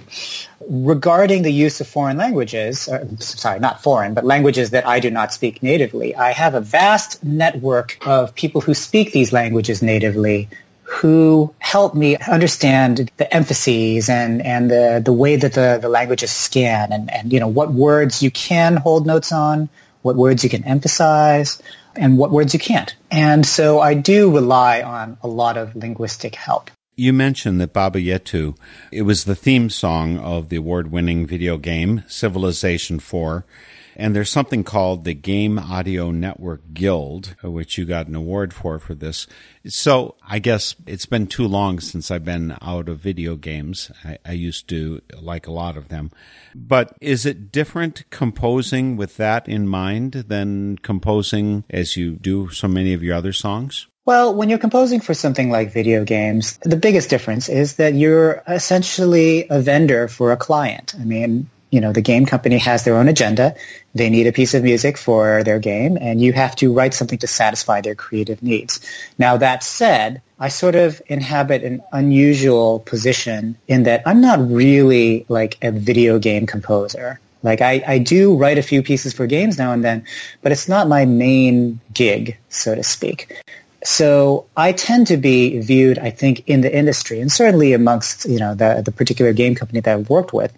Regarding 0.69 1.43
the 1.43 1.53
use 1.53 1.81
of 1.81 1.89
foreign 1.89 2.17
languages, 2.17 2.89
uh, 2.89 3.07
sorry, 3.19 3.59
not 3.59 3.83
foreign, 3.83 4.15
but 4.15 4.25
languages 4.25 4.71
that 4.71 4.87
I 4.87 5.01
do 5.01 5.11
not 5.11 5.33
speak 5.33 5.63
natively, 5.63 6.15
I 6.15 6.33
have 6.33 6.55
a 6.55 6.61
vast 6.61 7.25
network 7.25 7.99
of 8.07 8.35
people 8.35 8.61
who 8.61 8.75
speak 8.75 9.13
these 9.13 9.33
languages 9.33 9.83
natively 9.83 10.49
who 10.93 11.55
help 11.59 11.95
me 11.95 12.17
understand 12.19 13.11
the 13.17 13.35
emphases 13.35 14.11
and, 14.11 14.43
and 14.43 14.71
the, 14.71 15.01
the 15.03 15.13
way 15.13 15.37
that 15.37 15.55
the, 15.55 15.79
the 15.81 15.89
languages 15.89 16.31
scan 16.31 16.93
and, 16.93 17.11
and, 17.11 17.33
you 17.33 17.41
know, 17.41 17.49
what 17.49 17.73
words 17.73 18.23
you 18.23 18.31
can 18.31 18.77
hold 18.77 19.07
notes 19.07 19.33
on, 19.33 19.71
what 20.03 20.17
words 20.17 20.45
you 20.45 20.51
can 20.51 20.65
emphasize, 20.65 21.63
and 21.97 22.19
what 22.19 22.31
words 22.31 22.53
you 22.55 22.61
can't. 22.61 22.95
And 23.11 23.45
so 23.47 23.81
I 23.81 23.95
do 23.95 24.35
rely 24.35 24.83
on 24.83 25.17
a 25.23 25.29
lot 25.29 25.57
of 25.57 25.75
linguistic 25.75 26.35
help. 26.35 26.71
You 26.95 27.13
mentioned 27.13 27.61
that 27.61 27.73
Baba 27.73 28.01
Yetu, 28.01 28.57
it 28.91 29.03
was 29.03 29.25
the 29.25 29.35
theme 29.35 29.71
song 29.71 30.19
of 30.19 30.51
the 30.51 30.57
award 30.57 30.93
winning 30.93 31.27
video 31.27 31.57
game 31.57 32.05
Civilization 32.07 32.99
4. 32.99 33.45
And 33.97 34.15
there's 34.15 34.31
something 34.31 34.65
called 34.65 35.05
the 35.05 35.15
Game 35.15 35.59
Audio 35.59 36.11
Network 36.11 36.63
Guild, 36.73 37.35
uh, 37.45 37.51
which 37.51 37.77
you 37.77 37.85
got 37.85 38.07
an 38.07 38.15
award 38.15 38.55
for 38.55 38.79
for 38.79 38.95
this. 38.95 39.27
So 39.67 40.17
I 40.27 40.39
guess 40.39 40.75
it's 40.87 41.07
been 41.07 41.27
too 41.27 41.47
long 41.47 41.81
since 41.81 42.11
I've 42.11 42.25
been 42.25 42.57
out 42.63 42.89
of 42.89 42.99
video 42.99 43.37
games. 43.37 43.91
I, 44.05 44.19
I 44.25 44.33
used 44.33 44.69
to 44.69 45.01
like 45.21 45.47
a 45.47 45.53
lot 45.53 45.77
of 45.77 45.89
them. 45.89 46.11
But 46.55 46.97
is 47.01 47.27
it 47.27 47.53
different 47.53 48.05
composing 48.11 48.97
with 48.97 49.17
that 49.19 49.49
in 49.49 49.69
mind 49.69 50.13
than 50.13 50.79
composing 50.79 51.65
as 51.71 51.97
you 51.97 52.13
do 52.13 52.51
so 52.51 52.69
many 52.69 52.93
of 52.93 53.03
your 53.03 53.17
other 53.17 53.33
songs? 53.33 53.87
Well, 54.05 54.35
when 54.35 54.49
you're 54.49 54.59
composing 54.59 55.01
for 55.01 55.15
something 55.15 55.51
like 55.51 55.73
video 55.73 56.05
games, 56.05 56.59
the 56.63 56.77
biggest 56.77 57.09
difference 57.09 57.49
is 57.49 57.77
that 57.77 57.95
you're 57.95 58.43
essentially 58.49 59.47
a 59.49 59.61
vendor 59.61 60.09
for 60.09 60.33
a 60.33 60.37
client. 60.37 60.95
I 60.99 61.05
mean, 61.05 61.49
you 61.71 61.81
know, 61.81 61.93
the 61.93 62.03
game 62.03 62.27
company 62.27 62.59
has 62.59 62.85
their 62.85 62.97
own 62.97 63.09
agenda. 63.09 63.55
They 63.95 64.09
need 64.09 64.27
a 64.27 64.33
piece 64.33 64.55
of 64.55 64.63
music 64.63 64.97
for 64.97 65.43
their 65.43 65.59
game, 65.59 65.99
and 66.01 66.21
you 66.21 66.33
have 66.33 66.57
to 66.57 66.73
write 66.73 66.95
something 66.95 67.19
to 67.19 67.27
satisfy 67.27 67.81
their 67.81 67.95
creative 67.95 68.43
needs. 68.43 68.81
Now, 69.19 69.37
that 69.37 69.63
said, 69.63 70.23
I 70.39 70.49
sort 70.49 70.75
of 70.75 71.03
inhabit 71.07 71.63
an 71.63 71.83
unusual 71.93 72.81
position 72.81 73.57
in 73.69 73.83
that 73.85 74.03
I'm 74.07 74.21
not 74.21 74.51
really 74.51 75.27
like 75.29 75.59
a 75.63 75.71
video 75.71 76.19
game 76.19 76.47
composer. 76.47 77.21
Like 77.43 77.61
I, 77.61 77.83
I 77.87 77.99
do 77.99 78.37
write 78.37 78.59
a 78.59 78.63
few 78.63 78.83
pieces 78.83 79.13
for 79.13 79.27
games 79.27 79.59
now 79.59 79.73
and 79.73 79.85
then, 79.85 80.05
but 80.43 80.53
it's 80.53 80.69
not 80.69 80.89
my 80.89 81.05
main 81.05 81.81
gig, 81.93 82.39
so 82.49 82.75
to 82.75 82.83
speak. 82.83 83.43
So 83.85 84.47
I 84.57 84.73
tend 84.73 85.09
to 85.09 85.17
be 85.17 85.59
viewed, 85.59 85.99
I 85.99 86.11
think, 86.11 86.49
in 86.49 86.61
the 86.61 86.75
industry 86.75 87.21
and 87.21 87.33
certainly 87.33 87.73
amongst, 87.73 88.27
you 88.27 88.39
know, 88.39 88.55
the, 88.55 88.83
the 88.85 88.93
particular 88.93 89.33
game 89.33 89.57
company 89.57 89.81
that 89.81 89.93
I've 89.93 90.09
worked 90.09 90.33
with 90.33 90.57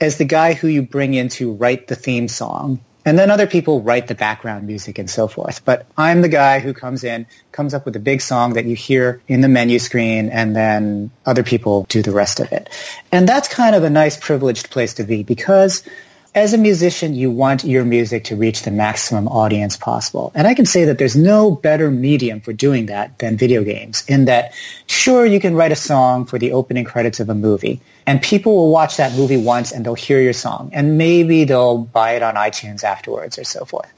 as 0.00 0.16
the 0.16 0.24
guy 0.24 0.54
who 0.54 0.68
you 0.68 0.82
bring 0.82 1.14
in 1.14 1.28
to 1.28 1.52
write 1.52 1.86
the 1.86 1.94
theme 1.94 2.28
song. 2.28 2.80
And 3.04 3.18
then 3.18 3.30
other 3.30 3.46
people 3.46 3.80
write 3.80 4.08
the 4.08 4.14
background 4.14 4.66
music 4.66 4.98
and 4.98 5.08
so 5.08 5.26
forth. 5.26 5.64
But 5.64 5.86
I'm 5.96 6.20
the 6.20 6.28
guy 6.28 6.60
who 6.60 6.74
comes 6.74 7.02
in, 7.02 7.26
comes 7.50 7.72
up 7.72 7.86
with 7.86 7.96
a 7.96 8.00
big 8.00 8.20
song 8.20 8.54
that 8.54 8.66
you 8.66 8.76
hear 8.76 9.22
in 9.26 9.40
the 9.40 9.48
menu 9.48 9.78
screen, 9.78 10.28
and 10.28 10.54
then 10.54 11.10
other 11.24 11.42
people 11.42 11.86
do 11.88 12.02
the 12.02 12.12
rest 12.12 12.40
of 12.40 12.52
it. 12.52 12.68
And 13.10 13.26
that's 13.26 13.48
kind 13.48 13.74
of 13.74 13.84
a 13.84 13.90
nice 13.90 14.18
privileged 14.18 14.70
place 14.70 14.94
to 14.94 15.04
be 15.04 15.22
because 15.22 15.82
as 16.34 16.54
a 16.54 16.58
musician, 16.58 17.14
you 17.14 17.30
want 17.30 17.64
your 17.64 17.84
music 17.84 18.24
to 18.24 18.36
reach 18.36 18.62
the 18.62 18.70
maximum 18.70 19.26
audience 19.26 19.76
possible. 19.76 20.30
And 20.34 20.46
I 20.46 20.54
can 20.54 20.64
say 20.64 20.84
that 20.84 20.98
there's 20.98 21.16
no 21.16 21.50
better 21.50 21.90
medium 21.90 22.40
for 22.40 22.52
doing 22.52 22.86
that 22.86 23.18
than 23.18 23.36
video 23.36 23.64
games 23.64 24.04
in 24.06 24.26
that, 24.26 24.54
sure, 24.86 25.26
you 25.26 25.40
can 25.40 25.56
write 25.56 25.72
a 25.72 25.76
song 25.76 26.26
for 26.26 26.38
the 26.38 26.52
opening 26.52 26.84
credits 26.84 27.18
of 27.18 27.28
a 27.30 27.34
movie 27.34 27.80
and 28.06 28.22
people 28.22 28.54
will 28.54 28.70
watch 28.70 28.98
that 28.98 29.12
movie 29.14 29.36
once 29.36 29.72
and 29.72 29.84
they'll 29.84 29.94
hear 29.94 30.20
your 30.20 30.32
song 30.32 30.70
and 30.72 30.98
maybe 30.98 31.44
they'll 31.44 31.78
buy 31.78 32.12
it 32.12 32.22
on 32.22 32.34
iTunes 32.36 32.84
afterwards 32.84 33.38
or 33.38 33.44
so 33.44 33.64
forth. 33.64 33.92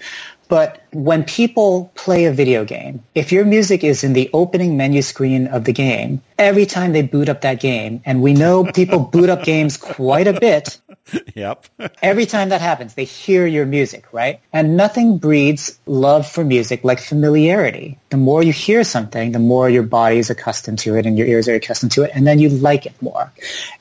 But 0.52 0.84
when 0.92 1.24
people 1.24 1.90
play 1.94 2.26
a 2.26 2.30
video 2.30 2.66
game, 2.66 3.02
if 3.14 3.32
your 3.32 3.46
music 3.46 3.84
is 3.84 4.04
in 4.04 4.12
the 4.12 4.28
opening 4.34 4.76
menu 4.76 5.00
screen 5.00 5.46
of 5.46 5.64
the 5.64 5.72
game, 5.72 6.20
every 6.38 6.66
time 6.66 6.92
they 6.92 7.00
boot 7.00 7.30
up 7.30 7.40
that 7.40 7.58
game, 7.58 8.02
and 8.04 8.20
we 8.20 8.34
know 8.34 8.64
people 8.64 8.98
boot 8.98 9.30
up 9.30 9.44
games 9.44 9.78
quite 9.78 10.26
a 10.26 10.38
bit, 10.38 10.78
Yep. 11.34 11.66
every 12.02 12.26
time 12.26 12.50
that 12.50 12.60
happens, 12.60 12.94
they 12.94 13.04
hear 13.04 13.46
your 13.46 13.66
music, 13.66 14.12
right? 14.12 14.40
And 14.52 14.76
nothing 14.76 15.18
breeds 15.18 15.78
love 15.86 16.26
for 16.26 16.44
music 16.44 16.84
like 16.84 17.00
familiarity. 17.00 17.98
The 18.10 18.16
more 18.16 18.42
you 18.42 18.52
hear 18.52 18.84
something, 18.84 19.32
the 19.32 19.38
more 19.38 19.68
your 19.68 19.82
body 19.82 20.18
is 20.18 20.30
accustomed 20.30 20.78
to 20.80 20.96
it 20.96 21.06
and 21.06 21.18
your 21.18 21.26
ears 21.26 21.48
are 21.48 21.54
accustomed 21.54 21.92
to 21.92 22.02
it, 22.02 22.12
and 22.14 22.26
then 22.26 22.38
you 22.38 22.48
like 22.48 22.86
it 22.86 23.00
more. 23.02 23.32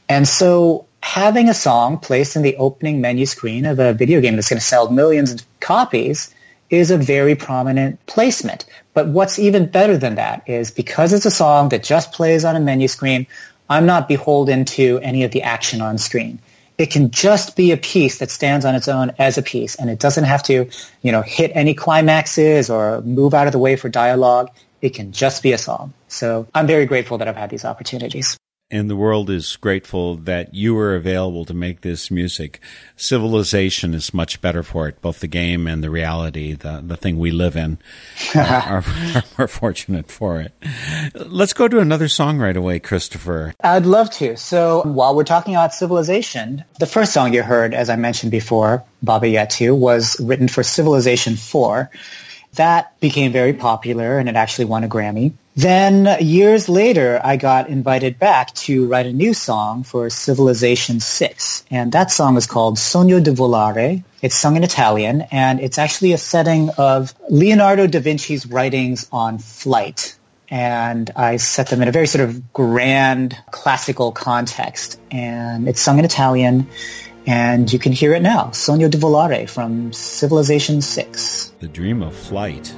And 0.10 0.28
so 0.28 0.86
having 1.04 1.50
a 1.50 1.54
song 1.54 1.98
placed 1.98 2.36
in 2.36 2.42
the 2.42 2.56
opening 2.58 3.02
menu 3.02 3.26
screen 3.26 3.66
of 3.66 3.80
a 3.80 3.94
video 3.94 4.22
game 4.22 4.36
that's 4.36 4.50
going 4.50 4.60
to 4.60 4.66
sell 4.66 4.90
millions 4.92 5.32
of 5.32 5.42
copies 5.60 6.34
is 6.70 6.90
a 6.90 6.98
very 6.98 7.36
prominent 7.36 8.04
placement. 8.06 8.66
But 8.94 9.08
what's 9.08 9.40
even 9.40 9.68
better 9.68 9.98
than 9.98 10.16
that 10.16 10.44
is 10.48 10.72
because 10.72 11.12
it's 11.12 11.26
a 11.26 11.32
song 11.32 11.70
that 11.70 11.84
just 11.84 12.14
plays 12.14 12.46
on 12.46 12.56
a 12.56 12.60
menu 12.60 12.88
screen, 12.88 13.28
I'm 13.70 13.86
not 13.86 14.08
beholden 14.08 14.66
to 14.66 15.00
any 15.00 15.24
of 15.24 15.32
the 15.32 15.44
action 15.44 15.82
on 15.82 15.98
screen. 15.98 16.40
It 16.78 16.88
can 16.88 17.12
just 17.12 17.56
be 17.56 17.72
a 17.72 17.78
piece 17.78 18.20
that 18.20 18.32
stands 18.32 18.66
on 18.66 18.76
its 18.76 18.88
own 18.88 19.12
as 19.20 19.38
a 19.38 19.42
piece, 19.42 19.76
and 19.76 19.90
it 19.90 20.00
doesn't 20.00 20.24
have 20.24 20.44
to, 20.44 20.70
you 21.02 21.12
know, 21.12 21.22
hit 21.22 21.52
any 21.54 21.74
climaxes 21.74 22.70
or 22.70 23.02
move 23.02 23.34
out 23.34 23.48
of 23.48 23.54
the 23.54 23.60
way 23.60 23.76
for 23.76 23.90
dialogue. 23.90 24.50
It 24.82 24.96
can 24.96 25.12
just 25.12 25.44
be 25.44 25.54
a 25.54 25.58
song. 25.58 25.94
So 26.08 26.48
I'm 26.56 26.68
very 26.68 26.86
grateful 26.86 27.20
that 27.20 27.28
I've 27.28 27.36
had 27.36 27.50
these 27.50 27.66
opportunities. 27.66 28.38
And 28.72 28.90
the 28.90 28.96
world 28.96 29.30
is 29.30 29.58
grateful 29.58 30.16
that 30.16 30.54
you 30.54 30.74
were 30.74 30.96
available 30.96 31.44
to 31.44 31.54
make 31.54 31.82
this 31.82 32.10
music. 32.10 32.62
Civilization 32.96 33.94
is 33.94 34.14
much 34.14 34.40
better 34.40 34.64
for 34.64 34.88
it. 34.88 35.02
Both 35.02 35.20
the 35.20 35.28
game 35.28 35.68
and 35.68 35.84
the 35.84 35.90
reality, 35.90 36.54
the, 36.54 36.82
the 36.82 36.96
thing 36.96 37.20
we 37.20 37.32
live 37.32 37.58
in, 37.58 37.80
uh, 38.36 38.40
are, 38.40 38.78
are, 38.78 38.84
are 39.16 39.24
more 39.38 39.48
fortunate 39.50 40.10
for 40.10 40.40
it. 40.40 40.54
Let's 41.14 41.52
go 41.52 41.68
to 41.68 41.80
another 41.80 42.08
song 42.08 42.38
right 42.40 42.56
away, 42.56 42.80
Christopher. 42.80 43.54
I'd 43.62 43.86
love 43.86 44.10
to. 44.12 44.38
So 44.38 44.84
while 44.84 45.16
we're 45.16 45.26
talking 45.26 45.54
about 45.54 45.74
civilization, 45.74 46.64
the 46.80 46.86
first 46.86 47.12
song 47.12 47.34
you 47.34 47.44
heard, 47.44 47.74
as 47.74 47.90
I 47.90 47.98
mentioned 47.98 48.32
before, 48.32 48.86
Baba 49.04 49.26
Yetu, 49.26 49.78
was 49.78 50.18
written 50.22 50.48
for 50.48 50.64
Civilization 50.64 51.36
4. 51.36 51.92
That 52.54 52.98
became 53.02 53.34
very 53.34 53.54
popular 53.54 54.18
and 54.18 54.30
it 54.30 54.38
actually 54.38 54.66
won 54.66 54.86
a 54.86 54.88
Grammy. 54.88 55.34
Then 55.56 56.08
years 56.22 56.70
later, 56.70 57.20
I 57.24 57.36
got 57.36 57.70
invited 57.70 58.18
back 58.18 58.54
to 58.66 58.88
write 58.88 59.06
a 59.06 59.12
new 59.12 59.34
song 59.34 59.84
for 59.84 60.10
Civilization 60.10 61.00
6. 61.00 61.66
And 61.70 61.92
that 61.92 62.12
song 62.12 62.38
is 62.38 62.48
called 62.48 62.78
Sogno 62.78 63.22
di 63.22 63.32
Volare. 63.32 64.04
It's 64.22 64.36
sung 64.36 64.56
in 64.56 64.64
Italian 64.64 65.22
and 65.32 65.60
it's 65.60 65.78
actually 65.78 66.14
a 66.14 66.18
setting 66.18 66.70
of 66.78 67.14
Leonardo 67.30 67.88
da 67.88 68.00
Vinci's 68.00 68.46
writings 68.46 69.08
on 69.12 69.40
flight 69.40 70.16
and 70.52 71.10
I 71.16 71.38
set 71.38 71.70
them 71.70 71.82
in 71.82 71.88
a 71.88 71.92
very 71.92 72.08
sort 72.08 72.28
of 72.30 72.52
grand 72.52 73.38
classical 73.52 74.12
context. 74.12 75.00
And 75.10 75.68
it's 75.68 75.80
sung 75.80 75.98
in 75.98 76.04
Italian, 76.04 76.68
and 77.26 77.72
you 77.72 77.80
can 77.80 77.94
hear 77.94 78.14
it 78.14 78.22
now. 78.22 78.48
Sogno 78.48 78.92
di 78.92 78.98
Volare 78.98 79.50
from 79.50 79.94
Civilization 79.94 80.82
6. 80.82 81.54
The 81.60 81.70
Dream 81.70 82.04
of 82.04 82.14
Flight. 82.14 82.76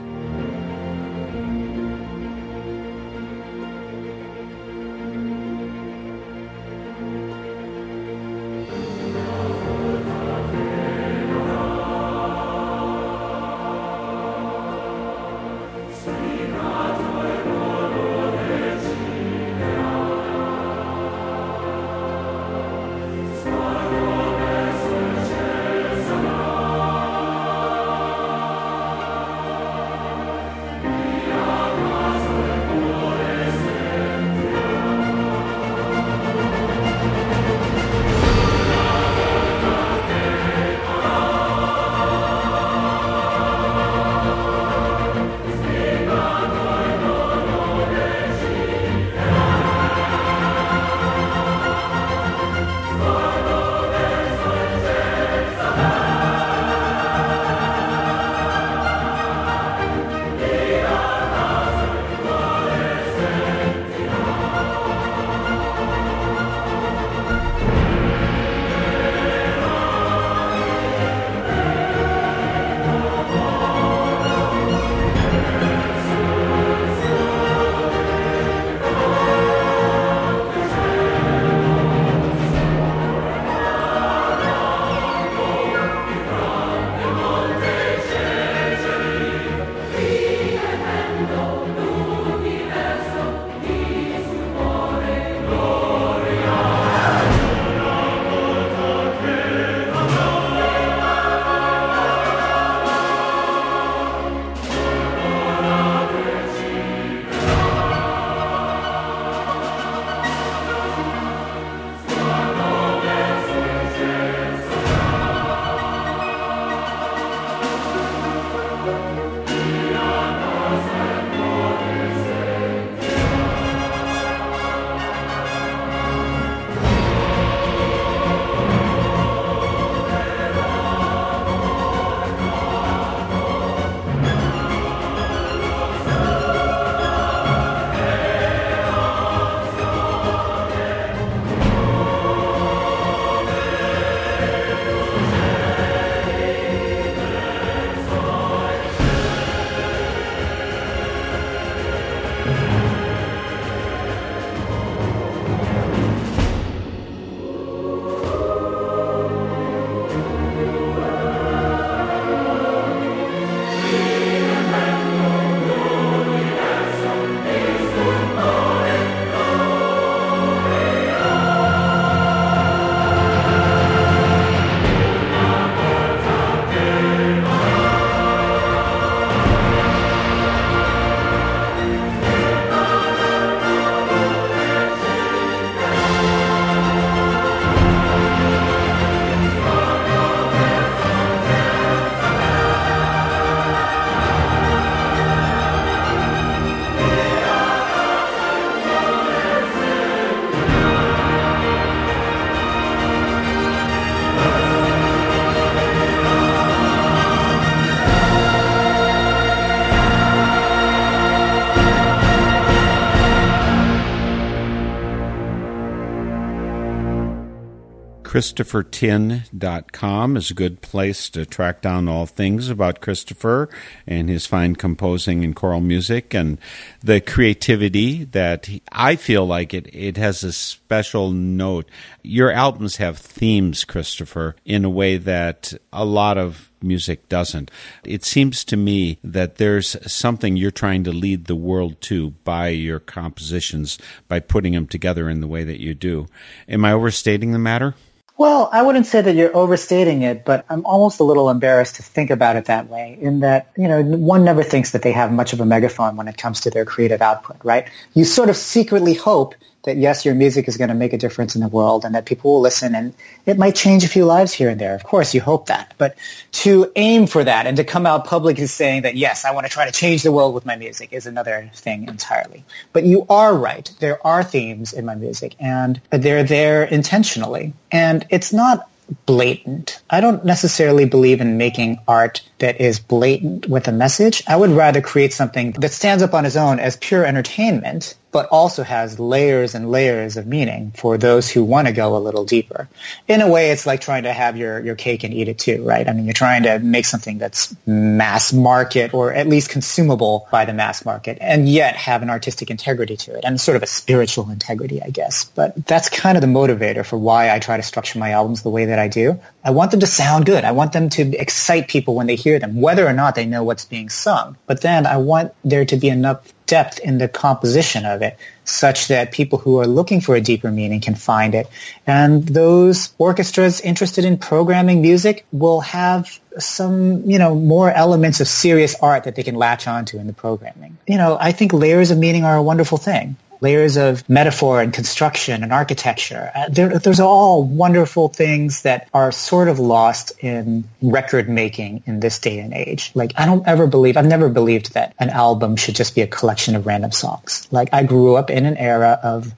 ChristopherTin.com 218.44 220.36
is 220.36 220.52
a 220.52 220.54
good 220.54 220.82
place 220.82 221.30
to 221.30 221.46
track 221.46 221.82
down 221.82 222.10
all 222.10 222.26
things 222.26 222.68
about 222.68 223.00
Christopher 223.00 223.70
and 224.06 224.28
his 224.28 224.46
fine 224.46 224.76
composing 224.76 225.46
and 225.46 225.56
choral 225.56 225.80
music 225.80 226.34
and 226.34 226.58
the 227.02 227.22
creativity 227.22 228.26
that 228.26 228.66
he, 228.66 228.82
I 228.92 229.16
feel 229.16 229.46
like 229.46 229.74
it, 229.74 229.88
it 229.96 230.18
has 230.18 230.44
a 230.44 230.52
special 230.52 231.32
note. 231.32 231.88
Your 232.22 232.52
albums 232.52 232.98
have 232.98 233.18
themes, 233.18 233.86
Christopher, 233.86 234.58
in 234.66 234.84
a 234.84 234.90
way 234.90 235.16
that 235.16 235.74
a 235.94 236.04
lot 236.04 236.38
of 236.38 236.70
music 236.82 237.30
doesn't. 237.30 237.72
It 238.04 238.26
seems 238.26 238.66
to 238.66 238.76
me 238.76 239.20
that 239.24 239.56
there's 239.56 239.96
something 240.12 240.58
you're 240.58 240.70
trying 240.70 241.06
to 241.06 241.14
lead 241.14 241.46
the 241.46 241.56
world 241.56 242.02
to 242.02 242.32
by 242.44 242.68
your 242.70 243.00
compositions, 243.00 243.98
by 244.28 244.42
putting 244.42 244.74
them 244.74 244.88
together 244.88 245.30
in 245.30 245.40
the 245.40 245.48
way 245.48 245.64
that 245.64 245.80
you 245.80 245.94
do. 245.94 246.28
Am 246.68 246.84
I 246.84 246.92
overstating 246.92 247.54
the 247.54 247.60
matter? 247.60 247.96
Well, 248.36 248.68
I 248.74 248.82
wouldn't 248.82 249.06
say 249.06 249.22
that 249.22 249.36
you're 249.36 249.56
overstating 249.56 250.24
it, 250.24 250.44
but 250.44 250.66
I'm 250.68 250.86
almost 250.86 251.20
a 251.20 251.24
little 251.24 251.50
embarrassed 251.52 251.98
to 251.98 252.04
think 252.04 252.32
about 252.32 252.56
it 252.56 252.66
that 252.66 252.90
way 252.90 253.18
in 253.22 253.42
that, 253.42 253.72
you 253.78 253.88
know, 253.88 254.02
one 254.02 254.44
never 254.44 254.64
thinks 254.64 254.92
that 254.92 255.04
they 255.04 255.12
have 255.12 255.32
much 255.32 255.54
of 255.54 255.62
a 255.62 255.66
megaphone 255.66 256.16
when 256.16 256.28
it 256.28 256.36
comes 256.36 256.62
to 256.62 256.72
their 256.72 256.84
creative 256.84 257.22
output, 257.22 257.58
right? 257.64 257.88
You 258.14 258.26
sort 258.26 258.50
of 258.50 258.58
secretly 258.58 259.14
hope 259.14 259.54
that 259.84 259.98
yes, 259.98 260.26
your 260.26 260.36
music 260.36 260.68
is 260.68 260.78
going 260.78 260.90
to 260.90 260.96
make 260.96 261.14
a 261.14 261.18
difference 261.18 261.56
in 261.56 261.62
the 261.62 261.68
world 261.68 262.06
and 262.06 262.16
that 262.16 262.26
people 262.26 262.54
will 262.54 262.62
listen 262.62 262.96
and 262.96 263.14
it 263.46 263.58
might 263.58 263.76
change 263.76 264.04
a 264.04 264.08
few 264.08 264.26
lives 264.26 264.54
here 264.54 264.70
and 264.70 264.80
there. 264.80 264.96
Of 264.96 265.04
course, 265.04 265.34
you 265.34 265.42
hope 265.42 265.68
that. 265.68 265.94
But 265.98 266.16
to 266.64 266.92
aim 266.96 267.28
for 267.28 267.44
that 267.44 267.68
and 267.68 267.78
to 267.78 267.84
come 267.84 268.06
out 268.06 268.26
publicly 268.26 268.68
saying 268.68 269.04
that 269.04 269.16
yes, 269.16 269.46
I 269.46 269.52
want 269.52 269.66
to 269.68 269.72
try 269.72 269.86
to 269.86 269.92
change 269.92 270.24
the 270.24 270.32
world 270.32 270.54
with 270.54 270.66
my 270.66 270.76
music 270.76 271.12
is 271.12 271.26
another 271.26 271.70
thing 271.76 272.08
entirely. 272.08 272.64
But 272.94 273.04
you 273.04 273.26
are 273.30 273.56
right. 273.56 273.92
There 274.00 274.26
are 274.26 274.44
themes 274.44 274.94
in 274.94 275.06
my 275.06 275.16
music 275.16 275.56
and 275.60 276.00
they're 276.10 276.44
there 276.44 276.84
intentionally. 276.84 277.74
And 277.92 278.26
it's 278.30 278.54
not 278.54 278.90
blatant. 279.26 280.02
I 280.10 280.22
don't 280.22 280.46
necessarily 280.46 281.06
believe 281.06 281.42
in 281.42 281.58
making 281.58 282.00
art 282.08 282.42
that 282.60 282.80
is 282.80 283.00
blatant 283.00 283.68
with 283.68 283.88
a 283.88 283.92
message. 283.92 284.44
I 284.48 284.56
would 284.56 284.72
rather 284.72 285.02
create 285.02 285.34
something 285.34 285.72
that 285.74 285.92
stands 285.92 286.24
up 286.24 286.34
on 286.34 286.46
its 286.46 286.56
own 286.56 286.80
as 286.80 286.98
pure 286.98 287.26
entertainment, 287.26 288.16
but 288.34 288.48
also 288.48 288.84
has 288.84 289.20
layers 289.20 289.76
and 289.76 289.90
layers 289.90 290.36
of 290.36 290.48
meaning 290.48 290.92
for 290.92 291.18
those 291.18 291.50
who 291.50 291.64
want 291.64 291.88
to 291.88 291.94
go 291.94 292.18
a 292.18 292.20
little 292.20 292.44
deeper. 292.44 292.90
In 293.28 293.42
a 293.42 293.48
way, 293.48 293.70
it's 293.70 293.86
like 293.86 294.02
trying 294.02 294.24
to 294.24 294.34
have 294.34 294.58
your, 294.58 294.80
your 294.80 294.96
cake 294.96 295.24
and 295.24 295.34
eat 295.34 295.48
it 295.48 295.60
too, 295.60 295.84
right? 295.86 296.10
I 296.10 296.14
mean, 296.14 296.26
you're 296.26 296.34
trying 296.34 296.64
to 296.64 296.80
make 296.80 297.06
something 297.06 297.38
that's 297.38 297.74
mass 297.86 298.52
market 298.52 299.14
or 299.14 299.32
at 299.32 299.48
least 299.48 299.70
consumable 299.70 300.48
by 300.52 300.66
the 300.66 300.74
mass 300.74 301.06
market 301.06 301.38
and 301.40 301.70
yet 301.70 301.96
have 301.96 302.24
an 302.24 302.32
artistic 302.32 302.72
integrity 302.72 303.16
to 303.18 303.38
it 303.38 303.46
and 303.46 303.62
sort 303.62 303.78
of 303.78 303.84
a 303.84 303.88
spiritual 303.88 304.50
integrity, 304.50 305.02
I 305.02 305.12
guess. 305.12 305.46
But 305.46 305.86
that's 305.86 306.10
kind 306.10 306.36
of 306.36 306.42
the 306.42 306.48
motivator 306.48 307.06
for 307.06 307.18
why 307.18 307.54
I 307.54 307.60
try 307.60 307.78
to 307.78 307.84
structure 307.84 308.18
my 308.18 308.32
albums 308.32 308.64
the 308.64 308.72
way 308.72 308.86
that 308.86 308.98
I 308.98 309.10
do. 309.10 309.40
I 309.64 309.70
want 309.72 309.92
them 309.92 310.00
to 310.00 310.08
sound 310.08 310.48
good. 310.48 310.64
I 310.64 310.72
want 310.72 310.92
them 310.92 311.10
to 311.10 311.38
excite 311.38 311.88
people 311.88 312.16
when 312.16 312.26
they 312.26 312.36
hear 312.36 312.58
them, 312.58 312.82
whether 312.82 313.06
or 313.06 313.14
not 313.14 313.36
they 313.36 313.46
know 313.46 313.64
what's 313.64 313.86
being 313.86 314.10
sung. 314.10 314.58
But 314.66 314.82
then 314.82 315.06
I 315.06 315.18
want 315.18 315.54
there 315.64 315.86
to 315.86 315.98
be 315.98 316.10
enough 316.10 316.52
depth 316.66 317.00
in 317.00 317.18
the 317.18 317.28
composition 317.28 318.06
of 318.06 318.22
it 318.22 318.38
such 318.66 319.10
that 319.10 319.32
people 319.32 319.60
who 319.60 319.80
are 319.80 319.88
looking 319.88 320.22
for 320.22 320.36
a 320.36 320.42
deeper 320.42 320.72
meaning 320.72 321.02
can 321.02 321.16
find 321.16 321.54
it. 321.54 321.68
And 322.08 322.48
those 322.48 323.14
orchestras 323.18 323.82
interested 323.82 324.26
in 324.26 324.38
programming 324.38 325.02
music 325.02 325.46
will 325.52 325.82
have 325.82 326.40
some, 326.58 327.30
you 327.30 327.40
know, 327.40 327.56
more 327.56 327.92
elements 327.92 328.40
of 328.40 328.48
serious 328.48 328.96
art 329.02 329.26
that 329.26 329.36
they 329.36 329.44
can 329.44 329.56
latch 329.56 329.88
onto 329.88 330.18
in 330.18 330.28
the 330.28 330.34
programming. 330.34 330.98
You 331.08 331.18
know, 331.18 331.38
I 331.40 331.52
think 331.52 331.74
layers 331.74 332.12
of 332.12 332.18
meaning 332.18 332.46
are 332.46 332.56
a 332.56 332.64
wonderful 332.64 332.98
thing 332.98 333.36
layers 333.64 333.96
of 333.96 334.30
metaphor 334.30 334.82
and 334.82 334.94
construction 334.94 335.64
and 335.64 335.72
architecture. 335.72 336.52
Uh, 336.54 336.68
there, 336.70 337.00
those 337.00 337.22
are 337.22 337.28
all 337.28 337.64
wonderful 337.64 338.28
things 338.28 338.82
that 338.82 339.08
are 339.14 339.32
sort 339.32 339.70
of 339.70 339.80
lost 339.80 340.34
in 340.40 340.84
record 341.02 341.48
making 341.48 342.04
in 342.06 342.20
this 342.20 342.40
day 342.40 342.60
and 342.60 342.74
age. 342.74 343.12
Like, 343.16 343.32
I 343.38 343.46
don't 343.46 343.66
ever 343.66 343.88
believe, 343.88 344.18
I've 344.18 344.26
never 344.26 344.50
believed 344.50 344.94
that 344.96 345.16
an 345.18 345.30
album 345.30 345.78
should 345.78 345.96
just 345.96 346.14
be 346.14 346.22
a 346.22 346.28
collection 346.28 346.76
of 346.76 346.86
random 346.86 347.14
songs. 347.14 347.68
Like, 347.72 347.90
I 347.94 348.04
grew 348.04 348.36
up 348.36 348.50
in 348.50 348.66
an 348.66 348.76
era 348.76 349.18
of, 349.24 349.54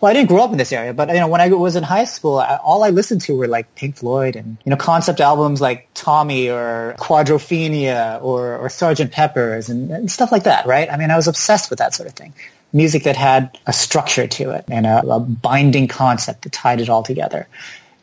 well, 0.00 0.08
I 0.08 0.12
didn't 0.12 0.28
grow 0.28 0.44
up 0.44 0.52
in 0.52 0.58
this 0.58 0.70
area, 0.70 0.94
but 0.94 1.08
you 1.08 1.14
know, 1.16 1.26
when 1.26 1.40
I 1.40 1.48
was 1.48 1.74
in 1.74 1.82
high 1.82 2.04
school, 2.04 2.38
I, 2.38 2.60
all 2.62 2.84
I 2.84 2.90
listened 2.90 3.22
to 3.22 3.34
were 3.36 3.48
like 3.48 3.74
Pink 3.74 3.96
Floyd 3.96 4.36
and 4.36 4.56
you 4.64 4.70
know 4.70 4.76
concept 4.76 5.18
albums 5.18 5.60
like 5.60 5.88
Tommy 5.92 6.50
or 6.50 6.94
Quadrophenia 7.00 8.22
or 8.22 8.56
or 8.58 8.68
Sgt. 8.68 9.10
Pepper's 9.10 9.68
and, 9.68 9.90
and 9.90 10.08
stuff 10.08 10.30
like 10.30 10.44
that, 10.44 10.66
right? 10.66 10.88
I 10.88 10.96
mean, 10.96 11.10
I 11.10 11.16
was 11.16 11.26
obsessed 11.26 11.68
with 11.68 11.80
that 11.80 11.94
sort 11.94 12.08
of 12.08 12.14
thing 12.14 12.32
music 12.72 13.04
that 13.04 13.16
had 13.16 13.58
a 13.66 13.72
structure 13.72 14.26
to 14.26 14.50
it 14.50 14.64
and 14.68 14.86
a, 14.86 15.06
a, 15.06 15.20
binding 15.20 15.88
concept 15.88 16.42
that 16.42 16.52
tied 16.52 16.80
it 16.80 16.88
all 16.88 17.02
together. 17.02 17.46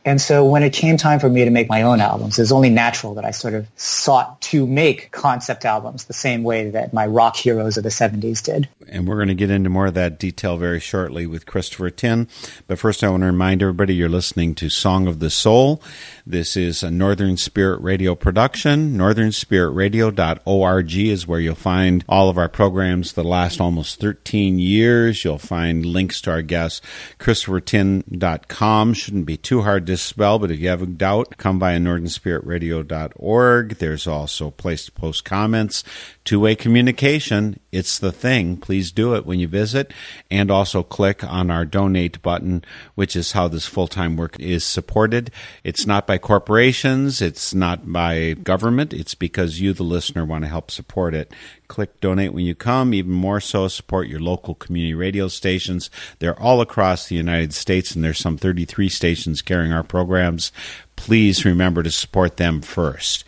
And 0.05 0.21
so 0.21 0.45
when 0.45 0.61
it 0.61 0.71
came 0.71 0.97
time 0.97 1.19
for 1.19 1.27
me 1.27 1.43
to 1.45 1.49
make 1.49 1.67
my 1.67 1.81
own 1.81 1.99
albums, 1.99 2.37
it 2.37 2.43
was 2.43 2.51
only 2.51 2.69
natural 2.69 3.15
that 3.15 3.25
I 3.25 3.31
sort 3.31 3.55
of 3.55 3.67
sought 3.75 4.39
to 4.43 4.67
make 4.67 5.09
concept 5.09 5.65
albums 5.65 6.05
the 6.05 6.13
same 6.13 6.43
way 6.43 6.69
that 6.69 6.93
my 6.93 7.07
rock 7.07 7.35
heroes 7.35 7.75
of 7.75 7.83
the 7.83 7.89
70s 7.89 8.43
did. 8.43 8.69
And 8.87 9.07
we're 9.07 9.15
going 9.15 9.29
to 9.29 9.33
get 9.33 9.49
into 9.49 9.71
more 9.71 9.87
of 9.87 9.95
that 9.95 10.19
detail 10.19 10.57
very 10.57 10.79
shortly 10.79 11.25
with 11.25 11.47
Christopher 11.47 11.89
Tin. 11.89 12.27
But 12.67 12.77
first, 12.77 13.03
I 13.03 13.09
want 13.09 13.21
to 13.21 13.27
remind 13.27 13.63
everybody 13.63 13.95
you're 13.95 14.07
listening 14.07 14.53
to 14.55 14.69
Song 14.69 15.07
of 15.07 15.17
the 15.17 15.31
Soul. 15.31 15.81
This 16.23 16.55
is 16.55 16.83
a 16.83 16.91
Northern 16.91 17.35
Spirit 17.35 17.81
Radio 17.81 18.13
production. 18.13 18.95
NorthernSpiritRadio.org 18.97 20.95
is 20.95 21.25
where 21.25 21.39
you'll 21.39 21.55
find 21.55 22.05
all 22.07 22.29
of 22.29 22.37
our 22.37 22.49
programs 22.49 23.13
the 23.13 23.23
last 23.23 23.59
almost 23.59 23.99
13 23.99 24.59
years. 24.59 25.23
You'll 25.23 25.39
find 25.39 25.83
links 25.83 26.21
to 26.21 26.29
our 26.31 26.43
guests. 26.43 26.79
ChristopherTin.com 27.19 28.93
shouldn't 28.93 29.25
be 29.25 29.37
too 29.37 29.63
hard 29.63 29.87
to 29.87 29.94
spell, 30.01 30.39
but 30.39 30.51
if 30.51 30.59
you 30.59 30.69
have 30.69 30.81
a 30.81 30.85
doubt, 30.85 31.37
come 31.37 31.59
by 31.59 31.75
NorthernSpiritRadio.org. 31.75 33.75
There's 33.75 34.07
also 34.07 34.47
a 34.47 34.51
place 34.51 34.85
to 34.85 34.91
post 34.91 35.25
comments. 35.25 35.83
Two 36.23 36.39
way 36.39 36.55
communication, 36.55 37.59
it's 37.71 37.99
the 37.99 38.11
thing. 38.11 38.57
Please 38.57 38.91
do 38.91 39.15
it 39.15 39.25
when 39.25 39.39
you 39.39 39.47
visit. 39.47 39.91
And 40.31 40.49
also 40.49 40.83
click 40.83 41.23
on 41.23 41.51
our 41.51 41.65
donate 41.65 42.21
button, 42.21 42.63
which 42.95 43.15
is 43.15 43.33
how 43.33 43.47
this 43.47 43.65
full 43.65 43.87
time 43.87 44.17
work 44.17 44.39
is 44.39 44.63
supported. 44.63 45.31
It's 45.63 45.85
not 45.85 46.07
by 46.07 46.17
corporations, 46.17 47.21
it's 47.21 47.53
not 47.53 47.91
by 47.91 48.33
government, 48.33 48.93
it's 48.93 49.15
because 49.15 49.61
you, 49.61 49.73
the 49.73 49.83
listener, 49.83 50.25
want 50.25 50.43
to 50.43 50.49
help 50.49 50.71
support 50.71 51.13
it. 51.13 51.31
Click 51.67 51.99
donate 52.01 52.33
when 52.33 52.45
you 52.45 52.55
come. 52.55 52.93
Even 52.93 53.11
more 53.11 53.39
so, 53.39 53.67
support 53.67 54.07
your 54.07 54.19
local 54.19 54.55
community 54.55 54.93
radio 54.93 55.27
stations. 55.27 55.89
They're 56.19 56.39
all 56.39 56.61
across 56.61 57.07
the 57.07 57.15
United 57.15 57.53
States, 57.53 57.95
and 57.95 58.03
there's 58.03 58.19
some 58.19 58.37
33 58.37 58.89
stations 58.89 59.41
carrying 59.41 59.71
our 59.71 59.83
programs. 59.83 60.51
Please 60.95 61.43
remember 61.43 61.83
to 61.83 61.91
support 61.91 62.37
them 62.37 62.61
first. 62.61 63.25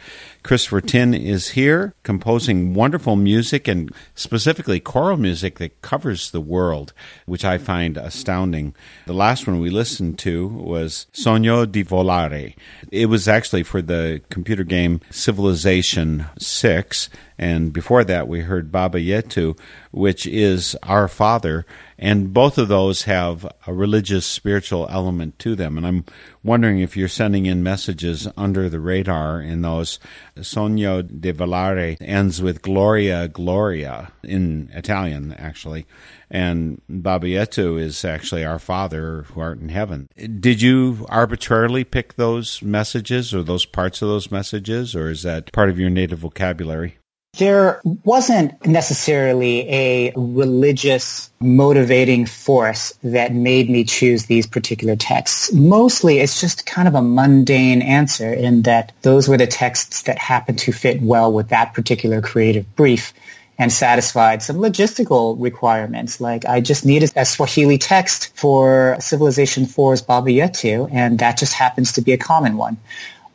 Christopher 0.48 0.80
Tin 0.80 1.14
is 1.14 1.50
here 1.50 1.94
composing 2.04 2.74
wonderful 2.74 3.18
music 3.18 3.68
and 3.68 3.94
specifically 4.16 4.80
choral 4.80 5.18
music 5.18 5.58
that 5.58 5.82
covers 5.82 6.32
the 6.32 6.40
world, 6.40 6.94
which 7.26 7.44
I 7.44 7.58
find 7.58 7.98
astounding. 7.98 8.74
The 9.08 9.14
last 9.14 9.46
one 9.46 9.60
we 9.60 9.70
listened 9.70 10.20
to 10.20 10.48
was 10.48 11.08
Sogno 11.12 11.70
di 11.70 11.84
Volare. 11.84 12.56
It 12.94 13.08
was 13.08 13.28
actually 13.28 13.64
for 13.64 13.82
the 13.82 14.22
computer 14.30 14.64
game 14.64 15.02
Civilization 15.12 16.28
6. 16.40 17.10
And 17.40 17.72
before 17.72 18.04
that, 18.04 18.28
we 18.28 18.42
heard 18.42 18.72
Baba 18.72 19.00
Yetu, 19.00 19.58
which 19.92 20.26
is 20.26 20.76
Our 20.84 21.08
Father. 21.08 21.66
And 22.00 22.34
both 22.34 22.58
of 22.58 22.68
those 22.68 23.04
have 23.04 23.46
a 23.66 23.74
religious, 23.74 24.26
spiritual 24.26 24.88
element 24.90 25.38
to 25.40 25.56
them. 25.56 25.78
And 25.78 25.86
I'm 25.86 26.06
wondering 26.44 26.80
if 26.80 26.98
you're 26.98 27.08
sending 27.08 27.46
in 27.46 27.64
messages 27.64 28.28
under 28.38 28.70
the 28.70 28.80
radar 28.80 29.42
in 29.42 29.62
those. 29.62 30.00
Sogno 30.38 31.02
di 31.02 31.32
Volare 31.32 31.98
ends 32.02 32.42
with 32.42 32.62
Gloria, 32.62 33.28
Gloria 33.28 34.12
in 34.24 34.70
Italian, 34.74 35.34
actually. 35.34 35.86
And 36.30 36.82
Baba 36.90 37.28
Yetu 37.28 37.80
is 37.80 38.04
actually 38.04 38.46
our 38.46 38.60
Father 38.60 39.24
who 39.30 39.40
art 39.42 39.60
in 39.60 39.70
heaven. 39.70 40.08
Did 40.40 40.62
you 40.62 41.06
arbitrarily 41.10 41.84
pick 41.84 42.16
those 42.16 42.62
messages 42.62 43.34
or 43.34 43.44
those 43.44 43.66
parts 43.66 44.02
of 44.02 44.10
those 44.10 44.32
messages, 44.32 44.96
or 44.96 45.10
is 45.10 45.24
that 45.24 45.52
part 45.54 45.70
of 45.70 45.80
your 45.80 45.90
native 45.90 46.20
vocabulary? 46.20 46.98
There 47.38 47.82
wasn't 48.04 48.66
necessarily 48.66 49.70
a 49.70 50.14
religious 50.16 51.30
motivating 51.40 52.26
force 52.26 52.94
that 53.04 53.32
made 53.34 53.70
me 53.70 53.84
choose 53.84 54.26
these 54.26 54.48
particular 54.48 54.96
texts. 54.96 55.54
Mostly 55.54 56.18
it's 56.18 56.42
just 56.42 56.66
kind 56.66 56.88
of 56.88 56.96
a 56.96 57.02
mundane 57.02 57.84
answer 57.84 58.34
in 58.34 58.64
that 58.64 58.92
those 59.04 59.28
were 59.28 59.38
the 59.38 59.46
texts 59.46 60.04
that 60.04 60.18
happened 60.18 60.60
to 60.60 60.72
fit 60.72 61.02
well 61.02 61.32
with 61.32 61.50
that 61.50 61.74
particular 61.76 62.22
creative 62.22 62.76
brief 62.76 63.14
and 63.60 63.72
satisfied 63.72 64.42
some 64.44 64.58
logistical 64.58 65.36
requirements. 65.40 66.22
Like 66.22 66.46
I 66.46 66.62
just 66.62 66.86
needed 66.86 67.12
a 67.16 67.26
Swahili 67.26 67.78
text 67.78 68.36
for 68.36 68.98
Civilization 69.00 69.66
4's 69.66 70.02
Baba 70.02 70.30
Yetu, 70.30 70.90
and 70.92 71.20
that 71.20 71.38
just 71.38 71.54
happens 71.54 71.94
to 71.94 72.02
be 72.02 72.14
a 72.14 72.18
common 72.18 72.58
one. 72.58 72.78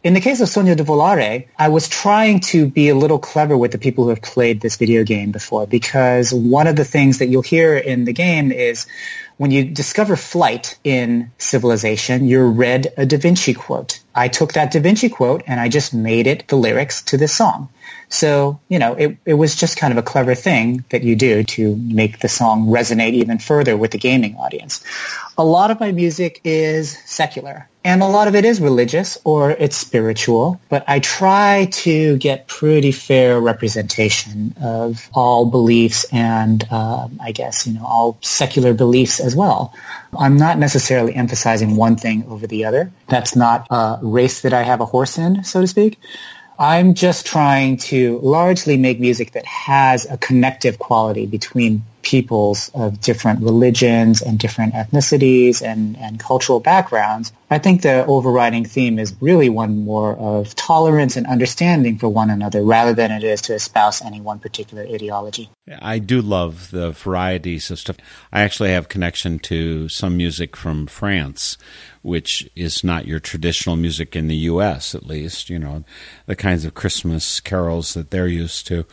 In 0.05 0.15
the 0.15 0.21
case 0.21 0.41
of 0.41 0.49
Sogno 0.49 0.75
di 0.77 0.83
Volare, 0.83 1.47
I 1.57 1.69
was 1.69 1.88
trying 1.88 2.41
to 2.51 2.67
be 2.67 2.88
a 2.88 2.95
little 2.97 3.21
clever 3.21 3.57
with 3.57 3.71
the 3.71 3.79
people 3.79 4.03
who 4.03 4.11
have 4.11 4.21
played 4.21 4.61
this 4.61 4.75
video 4.75 5.05
game 5.05 5.31
before 5.31 5.65
because 5.69 6.35
one 6.35 6.67
of 6.67 6.75
the 6.75 6.85
things 6.85 7.19
that 7.19 7.27
you'll 7.27 7.43
hear 7.43 7.77
in 7.77 8.05
the 8.05 8.12
game 8.12 8.51
is 8.51 8.88
when 9.37 9.53
you 9.53 9.65
discover 9.65 10.17
flight 10.17 10.77
in 10.83 11.31
civilization, 11.38 12.27
you're 12.27 12.51
read 12.51 12.93
a 12.97 13.07
Da 13.07 13.17
Vinci 13.17 13.55
quote. 13.55 14.01
I 14.12 14.27
took 14.27 14.55
that 14.55 14.73
Da 14.73 14.81
Vinci 14.81 15.09
quote 15.09 15.45
and 15.47 15.61
I 15.61 15.69
just 15.69 15.95
made 15.95 16.27
it 16.27 16.49
the 16.49 16.57
lyrics 16.57 17.03
to 17.03 17.17
this 17.17 17.33
song. 17.33 17.69
So, 18.09 18.59
you 18.69 18.81
know, 18.81 18.95
it, 18.95 19.19
it 19.25 19.35
was 19.35 19.55
just 19.55 19.77
kind 19.77 19.93
of 19.93 19.99
a 19.99 20.03
clever 20.03 20.35
thing 20.35 20.85
that 20.91 21.05
you 21.05 21.15
do 21.15 21.45
to 21.45 21.77
make 21.77 22.19
the 22.19 22.29
song 22.29 22.67
resonate 22.67 23.12
even 23.12 23.38
further 23.38 23.77
with 23.77 23.93
the 23.93 23.99
gaming 23.99 24.35
audience. 24.35 24.83
A 25.38 25.45
lot 25.45 25.71
of 25.71 25.79
my 25.79 25.93
music 25.93 26.41
is 26.43 26.99
secular 27.05 27.69
and 27.85 28.03
a 28.03 28.07
lot 28.07 28.29
of 28.29 28.35
it 28.35 28.45
is 28.45 28.61
religious 28.61 29.18
or 29.25 29.51
it's 29.51 29.77
spiritual, 29.77 30.61
but 30.68 30.85
I 30.87 31.01
try 31.01 31.68
to 31.73 32.16
get 32.18 32.47
pretty 32.47 32.92
fair 32.92 33.40
representation 33.40 34.55
of 34.62 35.09
all 35.12 35.47
beliefs 35.47 36.07
and 36.12 36.71
um, 36.73 37.18
I 37.21 37.33
guess, 37.33 37.66
you 37.66 37.75
know, 37.75 37.85
all 37.85 38.18
secular 38.21 38.73
beliefs 38.73 39.18
as 39.18 39.35
well. 39.35 39.75
I'm 40.16 40.37
not 40.37 40.59
necessarily 40.59 41.14
emphasizing 41.14 41.77
one 41.77 41.97
thing 41.97 42.25
over 42.29 42.47
the 42.47 42.66
other. 42.66 42.92
That's 43.09 43.35
not 43.35 43.66
a 43.71 43.99
race 44.03 44.42
that 44.42 44.53
I 44.53 44.62
have 44.62 44.81
a 44.81 44.87
horse 44.87 45.18
in, 45.18 45.42
so 45.42 45.61
to 45.61 45.66
speak. 45.66 45.99
I'm 46.59 46.95
just 46.95 47.27
trying 47.27 47.79
to 47.79 48.21
largely 48.21 48.77
make 48.77 49.01
music 49.01 49.33
that 49.33 49.47
has 49.47 50.09
a 50.09 50.16
connective 50.18 50.79
quality 50.79 51.27
between 51.27 51.83
peoples 52.03 52.71
of 52.75 53.01
different 53.01 53.40
religions 53.40 54.23
and 54.23 54.38
different 54.38 54.75
ethnicities 54.75 55.62
and, 55.62 55.97
and 55.97 56.21
cultural 56.21 56.61
backgrounds. 56.61 57.33
I 57.53 57.59
think 57.59 57.83
the 57.83 58.07
overriding 58.07 58.65
theme 58.65 58.99
is 58.99 59.15
really 59.21 59.49
one 59.49 59.85
more 59.85 60.17
of 60.17 60.55
tolerance 60.57 61.17
and 61.17 61.27
understanding 61.27 61.99
for 61.99 62.09
one 62.09 62.31
another 62.31 62.62
rather 62.62 62.95
than 62.95 63.11
it 63.11 63.23
is 63.25 63.43
to 63.43 63.55
espouse 63.55 64.03
any 64.03 64.21
one 64.21 64.38
particular 64.38 64.85
ideology. 64.85 65.51
I 65.81 65.99
do 65.99 66.21
love 66.21 66.71
the 66.71 66.93
varieties 66.93 67.71
of 67.71 67.79
stuff. 67.79 67.97
I 68.33 68.43
actually 68.43 68.71
have 68.71 68.88
connection 68.88 69.38
to 69.41 69.88
some 69.88 70.17
music 70.17 70.57
from 70.57 70.87
France, 70.87 71.57
which 72.03 72.51
is 72.57 72.83
not 72.83 73.07
your 73.07 73.21
traditional 73.21 73.77
music 73.77 74.17
in 74.17 74.27
the 74.27 74.37
U.S. 74.37 74.95
At 74.95 75.07
least, 75.07 75.49
you 75.49 75.59
know, 75.59 75.85
the 76.27 76.35
kinds 76.35 76.65
of 76.65 76.75
Christmas 76.75 77.38
carols 77.38 77.95
that 77.95 78.11
they're 78.11 78.27
used 78.27 78.67
to. 78.67 78.85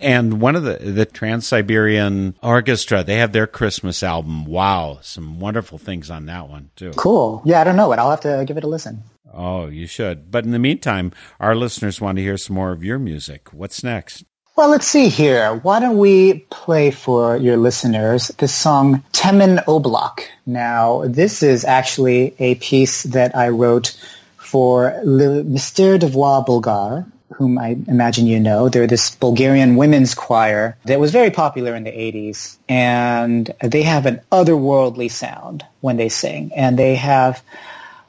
And 0.00 0.40
one 0.40 0.54
of 0.54 0.62
the 0.62 0.76
the 0.76 1.06
Trans 1.06 1.46
Siberian 1.46 2.36
Orchestra, 2.42 3.02
they 3.02 3.16
have 3.16 3.32
their 3.32 3.48
Christmas 3.48 4.02
album. 4.02 4.44
Wow, 4.44 4.98
some 5.02 5.40
wonderful 5.40 5.78
things 5.78 6.08
on 6.08 6.26
that 6.26 6.48
one 6.48 6.70
too. 6.76 6.92
Cool. 6.96 7.42
Yeah, 7.44 7.60
I 7.60 7.64
don't 7.64 7.76
know 7.76 7.92
it. 7.92 7.98
I'll 8.02 8.10
have 8.10 8.20
to 8.20 8.44
give 8.46 8.56
it 8.56 8.64
a 8.64 8.68
listen. 8.68 9.04
Oh, 9.32 9.66
you 9.66 9.86
should. 9.86 10.30
But 10.30 10.44
in 10.44 10.50
the 10.50 10.58
meantime, 10.58 11.12
our 11.40 11.54
listeners 11.54 12.00
want 12.00 12.16
to 12.16 12.22
hear 12.22 12.36
some 12.36 12.56
more 12.56 12.72
of 12.72 12.82
your 12.82 12.98
music. 12.98 13.52
What's 13.52 13.84
next? 13.84 14.24
Well, 14.56 14.68
let's 14.68 14.86
see 14.86 15.08
here. 15.08 15.54
Why 15.54 15.80
don't 15.80 15.96
we 15.96 16.40
play 16.50 16.90
for 16.90 17.36
your 17.36 17.56
listeners 17.56 18.28
the 18.36 18.48
song 18.48 19.02
Temen 19.12 19.64
Oblak? 19.64 20.26
Now, 20.44 21.04
this 21.06 21.42
is 21.42 21.64
actually 21.64 22.34
a 22.38 22.56
piece 22.56 23.04
that 23.04 23.34
I 23.34 23.48
wrote 23.48 23.96
for 24.36 25.00
Le 25.04 25.42
Mystère 25.44 25.98
des 25.98 26.08
Voix 26.08 26.42
Bulgares, 26.42 27.06
whom 27.32 27.56
I 27.56 27.78
imagine 27.88 28.26
you 28.26 28.40
know. 28.40 28.68
They're 28.68 28.86
this 28.86 29.14
Bulgarian 29.14 29.76
women's 29.76 30.14
choir 30.14 30.76
that 30.84 31.00
was 31.00 31.12
very 31.12 31.30
popular 31.30 31.74
in 31.74 31.84
the 31.84 31.90
80s. 31.90 32.58
And 32.68 33.50
they 33.62 33.82
have 33.84 34.04
an 34.04 34.20
otherworldly 34.30 35.10
sound 35.10 35.64
when 35.80 35.96
they 35.96 36.10
sing. 36.10 36.52
And 36.54 36.78
they 36.78 36.96
have 36.96 37.42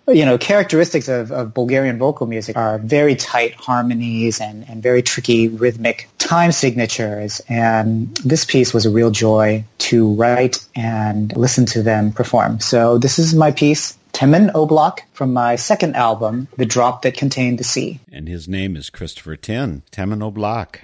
you 0.07 0.25
know, 0.25 0.37
characteristics 0.37 1.07
of, 1.07 1.31
of 1.31 1.53
Bulgarian 1.53 1.97
vocal 1.97 2.27
music 2.27 2.57
are 2.57 2.77
very 2.77 3.15
tight 3.15 3.53
harmonies 3.53 4.41
and, 4.41 4.67
and 4.67 4.83
very 4.83 5.01
tricky 5.01 5.47
rhythmic 5.47 6.09
time 6.17 6.51
signatures. 6.51 7.41
And 7.47 8.15
this 8.17 8.45
piece 8.45 8.73
was 8.73 8.85
a 8.85 8.89
real 8.89 9.11
joy 9.11 9.63
to 9.79 10.13
write 10.15 10.65
and 10.75 11.35
listen 11.35 11.65
to 11.67 11.83
them 11.83 12.11
perform. 12.11 12.59
So 12.59 12.97
this 12.97 13.19
is 13.19 13.33
my 13.33 13.51
piece, 13.51 13.97
Temen 14.11 14.51
Oblak, 14.51 14.99
from 15.13 15.33
my 15.33 15.55
second 15.55 15.95
album, 15.95 16.47
The 16.57 16.65
Drop 16.65 17.03
That 17.03 17.15
Contained 17.15 17.59
the 17.59 17.63
Sea. 17.63 17.99
And 18.11 18.27
his 18.27 18.47
name 18.47 18.75
is 18.75 18.89
Christopher 18.89 19.35
Tin, 19.35 19.83
Temen 19.91 20.19
Oblak. 20.19 20.81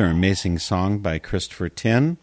Another 0.00 0.14
amazing 0.14 0.58
song 0.58 1.00
by 1.00 1.18
Christopher 1.18 1.68
Tin. 1.68 2.16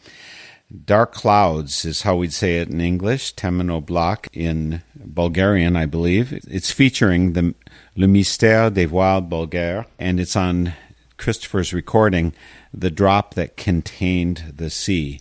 Dark 0.86 1.14
Clouds 1.14 1.86
is 1.86 2.02
how 2.02 2.16
we'd 2.16 2.34
say 2.34 2.58
it 2.58 2.70
in 2.70 2.82
English, 2.82 3.36
Temen 3.36 3.70
Oblak 3.70 4.30
in 4.34 4.82
Bulgarian, 4.96 5.76
I 5.76 5.86
believe. 5.86 6.34
It's 6.50 6.72
featuring 6.72 7.34
the 7.34 7.54
Le 7.96 8.08
Mystère 8.08 8.74
des 8.74 8.88
Voix 8.88 9.22
Bulgares, 9.22 9.86
and 10.00 10.20
it's 10.20 10.36
on 10.36 10.74
Christopher's 11.18 11.72
recording, 11.72 12.34
The 12.74 12.90
Drop 12.90 13.36
That 13.36 13.58
Contained 13.58 14.54
the 14.56 14.72
Sea. 14.72 15.20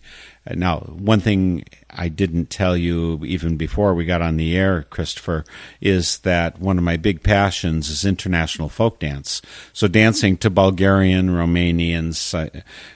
Now, 0.55 0.81
one 0.81 1.21
thing 1.21 1.65
I 1.91 2.09
didn't 2.09 2.51
tell 2.51 2.77
you 2.77 3.25
even 3.25 3.57
before 3.57 3.95
we 3.95 4.05
got 4.05 4.23
on 4.23 4.37
the 4.37 4.57
air, 4.57 4.83
Christopher, 4.83 5.45
is 5.81 6.19
that 6.19 6.61
one 6.61 6.79
of 6.79 6.85
my 6.85 6.97
big 6.97 7.23
passions 7.23 7.89
is 7.89 8.05
international 8.05 8.69
folk 8.69 9.01
dance. 9.01 9.43
So 9.73 9.89
dancing 9.89 10.37
to 10.39 10.51
Bulgarian, 10.51 11.31
Romanian, 11.31 12.15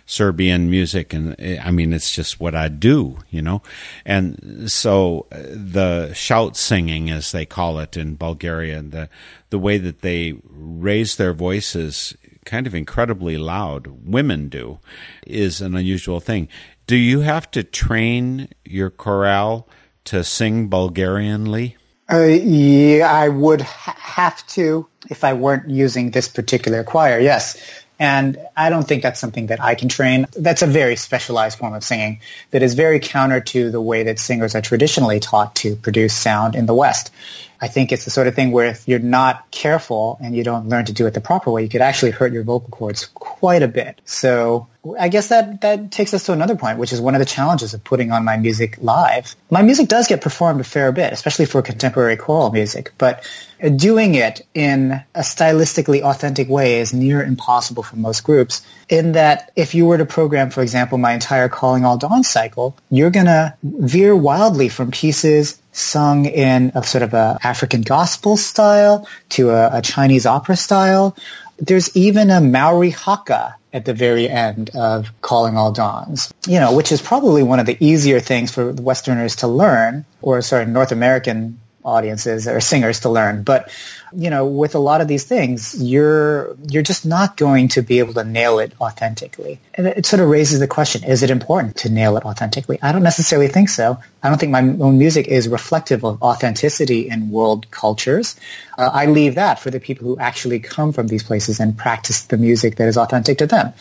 Serbian 0.07 0.71
music, 0.71 1.13
and 1.13 1.33
uh, 1.41 1.61
I 1.63 1.71
mean, 1.71 1.93
it's 1.93 2.15
just 2.15 2.41
what 2.41 2.55
I 2.55 2.69
do, 2.69 3.19
you 3.31 3.43
know. 3.43 3.63
And 4.05 4.71
so 4.71 5.27
uh, 5.33 5.39
the 5.51 6.13
shout 6.13 6.57
singing, 6.57 7.11
as 7.11 7.33
they 7.33 7.47
call 7.47 7.79
it 7.81 7.97
in 7.97 8.17
Bulgaria, 8.17 8.83
the 8.83 9.09
the 9.51 9.59
way 9.59 9.79
that 9.79 10.03
they 10.03 10.35
raise 10.45 11.17
their 11.17 11.33
voices 11.33 12.17
kind 12.45 12.67
of 12.67 12.75
incredibly 12.75 13.37
loud, 13.37 13.87
women 14.05 14.49
do, 14.49 14.79
is 15.27 15.61
an 15.61 15.77
unusual 15.77 16.21
thing. 16.21 16.49
Do 16.91 16.97
you 16.97 17.21
have 17.21 17.49
to 17.53 17.63
train 17.63 18.49
your 18.65 18.91
chorale 18.91 19.69
to 20.07 20.25
sing 20.25 20.69
Bulgarianly? 20.69 21.77
Uh, 22.13 22.25
yeah, 22.25 23.09
I 23.09 23.29
would 23.29 23.61
ha- 23.61 23.97
have 23.97 24.45
to 24.49 24.89
if 25.09 25.23
I 25.23 25.35
weren't 25.35 25.71
using 25.71 26.11
this 26.11 26.27
particular 26.27 26.83
choir. 26.83 27.21
Yes. 27.21 27.85
And 28.01 28.39
I 28.57 28.71
don't 28.71 28.89
think 28.89 29.05
that's 29.05 29.21
something 29.21 29.47
that 29.47 29.63
I 29.63 29.77
can 29.77 29.89
train. 29.89 30.27
That's 30.37 30.63
a 30.63 30.67
very 30.67 30.97
specialized 30.97 31.61
form 31.61 31.75
of 31.75 31.85
singing 31.85 32.23
that 32.51 32.65
is 32.65 32.75
very 32.75 32.99
counter 32.99 33.41
to 33.41 33.71
the 33.71 33.81
way 33.81 34.03
that 34.03 34.19
singers 34.19 34.57
are 34.57 34.61
traditionally 34.61 35.21
taught 35.21 35.55
to 35.63 35.77
produce 35.77 36.13
sound 36.13 36.57
in 36.57 36.67
the 36.67 36.75
West. 36.75 37.13
I 37.61 37.69
think 37.69 37.93
it's 37.93 38.05
the 38.05 38.11
sort 38.11 38.27
of 38.27 38.35
thing 38.35 38.53
where 38.53 38.67
if 38.67 38.89
you're 38.89 38.99
not 38.99 39.51
careful 39.51 40.19
and 40.23 40.35
you 40.35 40.43
don't 40.43 40.69
learn 40.69 40.87
to 40.87 40.93
do 40.93 41.07
it 41.07 41.15
the 41.15 41.21
proper 41.21 41.51
way, 41.51 41.63
you 41.63 41.69
could 41.69 41.83
actually 41.83 42.13
hurt 42.13 42.33
your 42.33 42.43
vocal 42.43 42.71
cords 42.71 43.07
quite 43.07 43.63
a 43.63 43.69
bit. 43.69 44.01
So 44.07 44.69
I 44.99 45.09
guess 45.09 45.29
that, 45.29 45.61
that 45.61 45.91
takes 45.91 46.15
us 46.15 46.25
to 46.25 46.33
another 46.33 46.57
point, 46.57 46.79
which 46.79 46.93
is 46.93 47.03
one 47.03 47.15
of 47.15 47.19
the 47.19 47.27
challenges 47.27 47.75
of 47.75 47.85
putting 47.85 48.13
on 48.13 48.25
my 48.25 48.39
music 48.39 48.79
live. 48.81 49.37
My 49.51 49.61
music 49.61 49.89
does 49.89 50.09
get 50.09 50.23
performed 50.23 50.61
a 50.63 50.65
fair 50.65 50.91
bit, 50.91 51.13
especially 51.13 51.45
for 51.45 51.61
contemporary 51.61 52.17
choral 52.17 52.51
music, 52.51 52.93
but 52.97 53.29
doing 53.77 54.15
it 54.15 54.41
in 54.55 54.93
a 55.15 55.21
stylistically 55.21 56.01
authentic 56.01 56.49
way 56.49 56.81
is 56.81 56.95
near 56.95 57.23
impossible 57.23 57.83
for 57.83 57.97
most 57.97 58.25
groups 58.25 58.67
in 58.89 59.13
that 59.13 59.53
if 59.55 59.75
you 59.75 59.85
were 59.85 59.99
to 59.99 60.07
program, 60.07 60.49
for 60.49 60.63
example, 60.63 60.97
my 60.97 61.13
entire 61.13 61.51
Calling 61.51 61.85
All 61.85 61.99
Dawn 61.99 62.25
cycle, 62.25 62.75
you're 62.89 63.11
going 63.11 63.27
to 63.27 63.55
veer 63.63 64.17
wildly 64.17 64.71
from 64.71 64.91
pieces 64.91 65.60
sung 65.73 66.27
in 66.27 66.73
a 66.75 66.83
sort 66.83 67.03
of 67.03 67.15
a 67.15 67.39
African 67.43 67.83
gospel 67.83 68.37
style 68.37 69.07
to 69.31 69.51
a, 69.51 69.79
a 69.79 69.83
Chinese 69.83 70.27
opera 70.27 70.57
style. 70.57 71.17
There's 71.59 71.95
even 71.97 72.31
a 72.31 72.41
Maori 72.41 72.91
haka 72.91 73.57
at 73.73 73.85
the 73.85 73.95
very 73.95 74.29
end 74.29 74.71
of 74.75 75.13
Calling 75.21 75.57
All 75.57 75.73
Dawns, 75.73 76.33
you 76.47 76.59
know, 76.59 76.75
which 76.75 76.91
is 76.91 77.01
probably 77.01 77.43
one 77.43 77.61
of 77.61 77.67
the 77.67 77.77
easier 77.79 78.19
things 78.19 78.51
for 78.51 78.73
Westerners 78.73 79.37
to 79.37 79.47
learn, 79.47 80.05
or 80.23 80.43
sorry, 80.43 80.67
North 80.67 80.91
American 80.91 81.60
audiences 81.85 82.47
or 82.47 82.61
singers 82.61 83.01
to 83.01 83.11
learn. 83.11 83.43
But 83.43 83.71
you 84.13 84.29
know, 84.29 84.47
with 84.47 84.75
a 84.75 84.79
lot 84.79 85.01
of 85.01 85.09
these 85.09 85.25
things, 85.25 85.81
you're 85.81 86.57
you're 86.69 86.83
just 86.83 87.07
not 87.07 87.37
going 87.37 87.69
to 87.69 87.83
be 87.83 88.01
able 88.01 88.15
to 88.15 88.25
nail 88.25 88.59
it 88.59 88.73
authentically. 88.81 89.61
And 89.75 89.87
it, 89.87 90.07
sort 90.07 90.21
of 90.21 90.29
raises 90.29 90.59
the 90.59 90.67
question: 90.67 91.05
Is 91.05 91.23
it 91.23 91.31
important 91.31 91.77
to 91.79 91.91
nail 91.91 92.17
it 92.17 92.25
authentically? 92.25 92.79
I 92.83 92.93
don't 92.93 93.03
necessarily 93.03 93.49
think 93.49 93.69
so. 93.69 93.99
I 94.23 94.29
don't 94.29 94.39
think 94.39 94.53
my 94.53 94.61
own 94.61 94.99
music 94.99 95.29
is 95.29 95.49
reflective 95.49 96.05
of 96.05 96.23
authenticity 96.23 97.09
in 97.09 97.31
world 97.31 97.71
cultures. 97.71 98.37
Uh, 98.77 98.91
I 98.93 99.07
leave 99.07 99.37
that 99.37 99.61
for 99.61 99.71
the 99.71 99.81
people 99.81 100.09
who 100.09 100.19
actually 100.19 100.59
come 100.59 100.93
from 100.93 101.07
these 101.07 101.23
places 101.23 101.61
and 101.61 101.77
practice 101.77 102.23
the 102.23 102.37
music 102.37 102.77
that 102.77 102.89
is 102.89 102.97
authentic 102.97 103.39
to 103.39 103.47
them. 103.47 103.73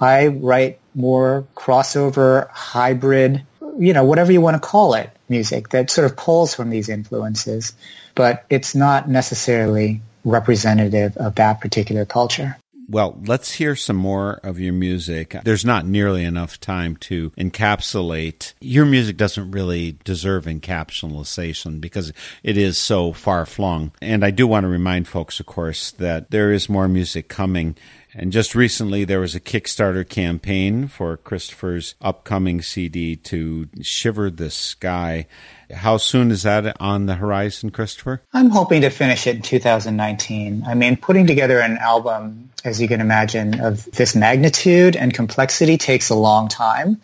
I 0.00 0.28
write 0.28 0.80
more 0.94 1.46
crossover, 1.54 2.48
hybrid, 2.50 3.44
you 3.78 3.92
know, 3.92 4.04
whatever 4.04 4.32
you 4.32 4.40
want 4.40 4.60
to 4.60 4.66
call 4.66 4.94
it, 4.94 5.10
music 5.28 5.70
that 5.70 5.90
sort 5.90 6.10
of 6.10 6.16
pulls 6.16 6.54
from 6.54 6.70
these 6.70 6.88
influences, 6.88 7.72
but 8.14 8.44
it's 8.50 8.74
not 8.74 9.08
necessarily 9.08 10.00
representative 10.24 11.16
of 11.16 11.34
that 11.36 11.60
particular 11.60 12.04
culture. 12.04 12.56
Well, 12.88 13.18
let's 13.24 13.52
hear 13.52 13.76
some 13.76 13.96
more 13.96 14.40
of 14.42 14.58
your 14.58 14.72
music. 14.72 15.34
There's 15.44 15.64
not 15.64 15.86
nearly 15.86 16.24
enough 16.24 16.60
time 16.60 16.96
to 16.96 17.30
encapsulate. 17.38 18.52
Your 18.60 18.84
music 18.84 19.16
doesn't 19.16 19.52
really 19.52 19.96
deserve 20.04 20.44
encapsulation 20.44 21.80
because 21.80 22.12
it 22.42 22.58
is 22.58 22.76
so 22.76 23.12
far 23.12 23.46
flung. 23.46 23.92
And 24.02 24.24
I 24.24 24.30
do 24.30 24.46
want 24.46 24.64
to 24.64 24.68
remind 24.68 25.08
folks, 25.08 25.40
of 25.40 25.46
course, 25.46 25.92
that 25.92 26.30
there 26.30 26.52
is 26.52 26.68
more 26.68 26.88
music 26.88 27.28
coming 27.28 27.76
And 28.14 28.30
just 28.30 28.54
recently, 28.54 29.04
there 29.04 29.20
was 29.20 29.34
a 29.34 29.40
Kickstarter 29.40 30.06
campaign 30.06 30.86
for 30.86 31.16
Christopher's 31.16 31.94
upcoming 32.02 32.60
CD 32.60 33.16
to 33.16 33.68
Shiver 33.80 34.28
the 34.30 34.50
Sky. 34.50 35.26
How 35.72 35.96
soon 35.96 36.30
is 36.30 36.42
that 36.42 36.76
on 36.78 37.06
the 37.06 37.14
horizon, 37.14 37.70
Christopher? 37.70 38.22
I'm 38.34 38.50
hoping 38.50 38.82
to 38.82 38.90
finish 38.90 39.26
it 39.26 39.36
in 39.36 39.42
2019. 39.42 40.64
I 40.66 40.74
mean, 40.74 40.96
putting 40.96 41.26
together 41.26 41.58
an 41.60 41.78
album, 41.78 42.50
as 42.64 42.82
you 42.82 42.88
can 42.88 43.00
imagine, 43.00 43.60
of 43.60 43.90
this 43.92 44.14
magnitude 44.14 44.94
and 44.94 45.14
complexity 45.14 45.78
takes 45.78 46.10
a 46.10 46.14
long 46.14 46.48
time. 46.48 47.00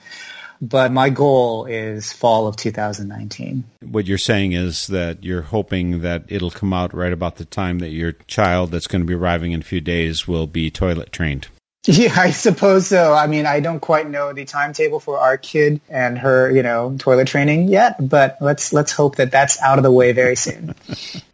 But 0.60 0.92
my 0.92 1.10
goal 1.10 1.66
is 1.66 2.12
fall 2.12 2.46
of 2.46 2.56
2019. 2.56 3.64
What 3.82 4.06
you're 4.06 4.18
saying 4.18 4.52
is 4.52 4.88
that 4.88 5.22
you're 5.22 5.42
hoping 5.42 6.00
that 6.02 6.24
it'll 6.28 6.50
come 6.50 6.72
out 6.72 6.94
right 6.94 7.12
about 7.12 7.36
the 7.36 7.44
time 7.44 7.78
that 7.78 7.90
your 7.90 8.12
child 8.26 8.70
that's 8.70 8.86
going 8.86 9.02
to 9.02 9.06
be 9.06 9.14
arriving 9.14 9.52
in 9.52 9.60
a 9.60 9.64
few 9.64 9.80
days 9.80 10.26
will 10.26 10.46
be 10.46 10.70
toilet 10.70 11.12
trained. 11.12 11.48
Yeah, 11.86 12.12
I 12.18 12.32
suppose 12.32 12.88
so. 12.88 13.14
I 13.14 13.28
mean, 13.28 13.46
I 13.46 13.60
don't 13.60 13.80
quite 13.80 14.10
know 14.10 14.32
the 14.34 14.44
timetable 14.44 15.00
for 15.00 15.18
our 15.18 15.38
kid 15.38 15.80
and 15.88 16.18
her, 16.18 16.50
you 16.50 16.62
know, 16.62 16.94
toilet 16.98 17.28
training 17.28 17.68
yet, 17.68 17.96
but 18.06 18.36
let's 18.42 18.74
let's 18.74 18.92
hope 18.92 19.16
that 19.16 19.30
that's 19.30 19.60
out 19.62 19.78
of 19.78 19.84
the 19.84 19.92
way 19.92 20.12
very 20.12 20.36
soon. 20.36 20.74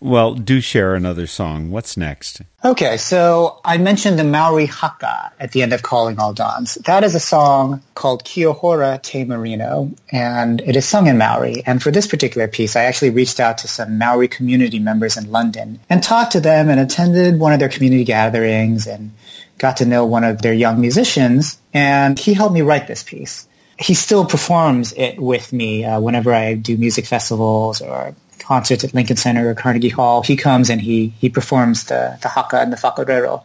Well, 0.00 0.34
do 0.34 0.60
share 0.60 0.94
another 0.94 1.26
song. 1.26 1.70
What's 1.70 1.96
next? 1.96 2.42
Okay, 2.64 2.96
so 2.96 3.60
I 3.64 3.78
mentioned 3.78 4.18
the 4.18 4.24
Maori 4.24 4.66
haka 4.66 5.32
at 5.38 5.52
the 5.52 5.62
end 5.62 5.72
of 5.72 5.82
Calling 5.82 6.18
All 6.18 6.32
Dawns. 6.32 6.74
That 6.86 7.04
is 7.04 7.14
a 7.14 7.20
song 7.20 7.82
called 7.94 8.24
Kia 8.24 8.52
Hora 8.52 9.00
Te 9.02 9.24
Marino, 9.24 9.90
and 10.10 10.60
it 10.60 10.76
is 10.76 10.86
sung 10.86 11.06
in 11.06 11.18
Maori. 11.18 11.62
And 11.66 11.82
for 11.82 11.90
this 11.90 12.06
particular 12.06 12.48
piece, 12.48 12.76
I 12.76 12.84
actually 12.84 13.10
reached 13.10 13.40
out 13.40 13.58
to 13.58 13.68
some 13.68 13.98
Maori 13.98 14.28
community 14.28 14.78
members 14.78 15.16
in 15.16 15.30
London 15.30 15.80
and 15.88 16.02
talked 16.02 16.32
to 16.32 16.40
them 16.40 16.68
and 16.68 16.80
attended 16.80 17.38
one 17.38 17.52
of 17.52 17.58
their 17.58 17.68
community 17.68 18.04
gatherings 18.04 18.86
and 18.86 19.12
got 19.58 19.78
to 19.78 19.86
know 19.86 20.04
one 20.04 20.24
of 20.24 20.42
their 20.42 20.52
young 20.52 20.80
musicians, 20.80 21.58
and 21.72 22.18
he 22.18 22.34
helped 22.34 22.54
me 22.54 22.62
write 22.62 22.86
this 22.86 23.02
piece. 23.02 23.46
He 23.78 23.94
still 23.94 24.24
performs 24.24 24.92
it 24.92 25.18
with 25.18 25.52
me 25.52 25.84
uh, 25.84 26.00
whenever 26.00 26.32
I 26.32 26.54
do 26.54 26.76
music 26.76 27.06
festivals 27.06 27.80
or 27.80 28.14
concerts 28.44 28.84
at 28.84 28.94
Lincoln 28.94 29.16
Center 29.16 29.48
or 29.48 29.54
Carnegie 29.54 29.88
Hall. 29.88 30.22
He 30.22 30.36
comes 30.36 30.70
and 30.70 30.80
he 30.80 31.08
he 31.20 31.28
performs 31.28 31.84
the 31.84 32.18
the 32.22 32.28
haka 32.28 32.60
and 32.60 32.72
the 32.72 32.76
whaikorero. 32.76 33.42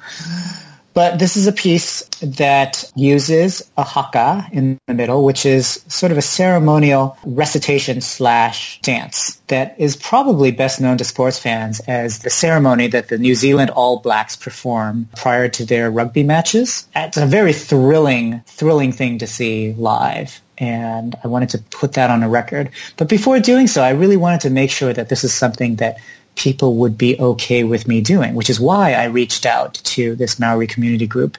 But 0.93 1.19
this 1.19 1.37
is 1.37 1.47
a 1.47 1.53
piece 1.53 2.03
that 2.21 2.83
uses 2.95 3.69
a 3.77 3.83
haka 3.83 4.47
in 4.51 4.79
the 4.87 4.93
middle, 4.93 5.23
which 5.23 5.45
is 5.45 5.81
sort 5.87 6.11
of 6.11 6.17
a 6.17 6.21
ceremonial 6.21 7.17
recitation 7.23 8.01
slash 8.01 8.81
dance 8.81 9.35
that 9.47 9.75
is 9.77 9.95
probably 9.95 10.51
best 10.51 10.81
known 10.81 10.97
to 10.97 11.05
sports 11.05 11.39
fans 11.39 11.79
as 11.81 12.19
the 12.19 12.29
ceremony 12.29 12.87
that 12.87 13.07
the 13.07 13.17
New 13.17 13.35
Zealand 13.35 13.69
All 13.69 13.99
Blacks 13.99 14.35
perform 14.35 15.07
prior 15.15 15.47
to 15.47 15.65
their 15.65 15.89
rugby 15.89 16.23
matches. 16.23 16.87
It's 16.95 17.17
a 17.17 17.25
very 17.25 17.53
thrilling, 17.53 18.41
thrilling 18.45 18.91
thing 18.91 19.19
to 19.19 19.27
see 19.27 19.73
live 19.73 20.41
and 20.59 21.15
I 21.23 21.27
wanted 21.27 21.49
to 21.49 21.57
put 21.57 21.93
that 21.93 22.09
on 22.09 22.23
a 22.23 22.29
record. 22.29 22.71
But 22.97 23.09
before 23.09 23.39
doing 23.39 23.67
so, 23.67 23.81
I 23.81 23.91
really 23.91 24.17
wanted 24.17 24.41
to 24.41 24.49
make 24.49 24.71
sure 24.71 24.91
that 24.91 25.09
this 25.09 25.23
is 25.23 25.33
something 25.33 25.77
that 25.77 25.97
people 26.35 26.75
would 26.75 26.97
be 26.97 27.19
okay 27.19 27.63
with 27.63 27.87
me 27.87 28.01
doing, 28.01 28.35
which 28.35 28.49
is 28.49 28.59
why 28.59 28.93
I 28.93 29.05
reached 29.05 29.45
out 29.45 29.75
to 29.75 30.15
this 30.15 30.39
Maori 30.39 30.67
community 30.67 31.07
group. 31.07 31.37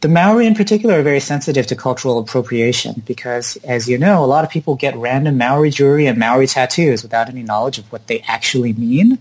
The 0.00 0.08
Maori 0.08 0.46
in 0.46 0.54
particular 0.54 1.00
are 1.00 1.02
very 1.02 1.18
sensitive 1.18 1.66
to 1.68 1.76
cultural 1.76 2.18
appropriation 2.20 3.02
because, 3.04 3.56
as 3.64 3.88
you 3.88 3.98
know, 3.98 4.24
a 4.24 4.26
lot 4.26 4.44
of 4.44 4.50
people 4.50 4.76
get 4.76 4.96
random 4.96 5.38
Maori 5.38 5.70
jewelry 5.70 6.06
and 6.06 6.18
Maori 6.18 6.46
tattoos 6.46 7.02
without 7.02 7.28
any 7.28 7.42
knowledge 7.42 7.78
of 7.78 7.90
what 7.90 8.06
they 8.06 8.20
actually 8.28 8.72
mean. 8.72 9.18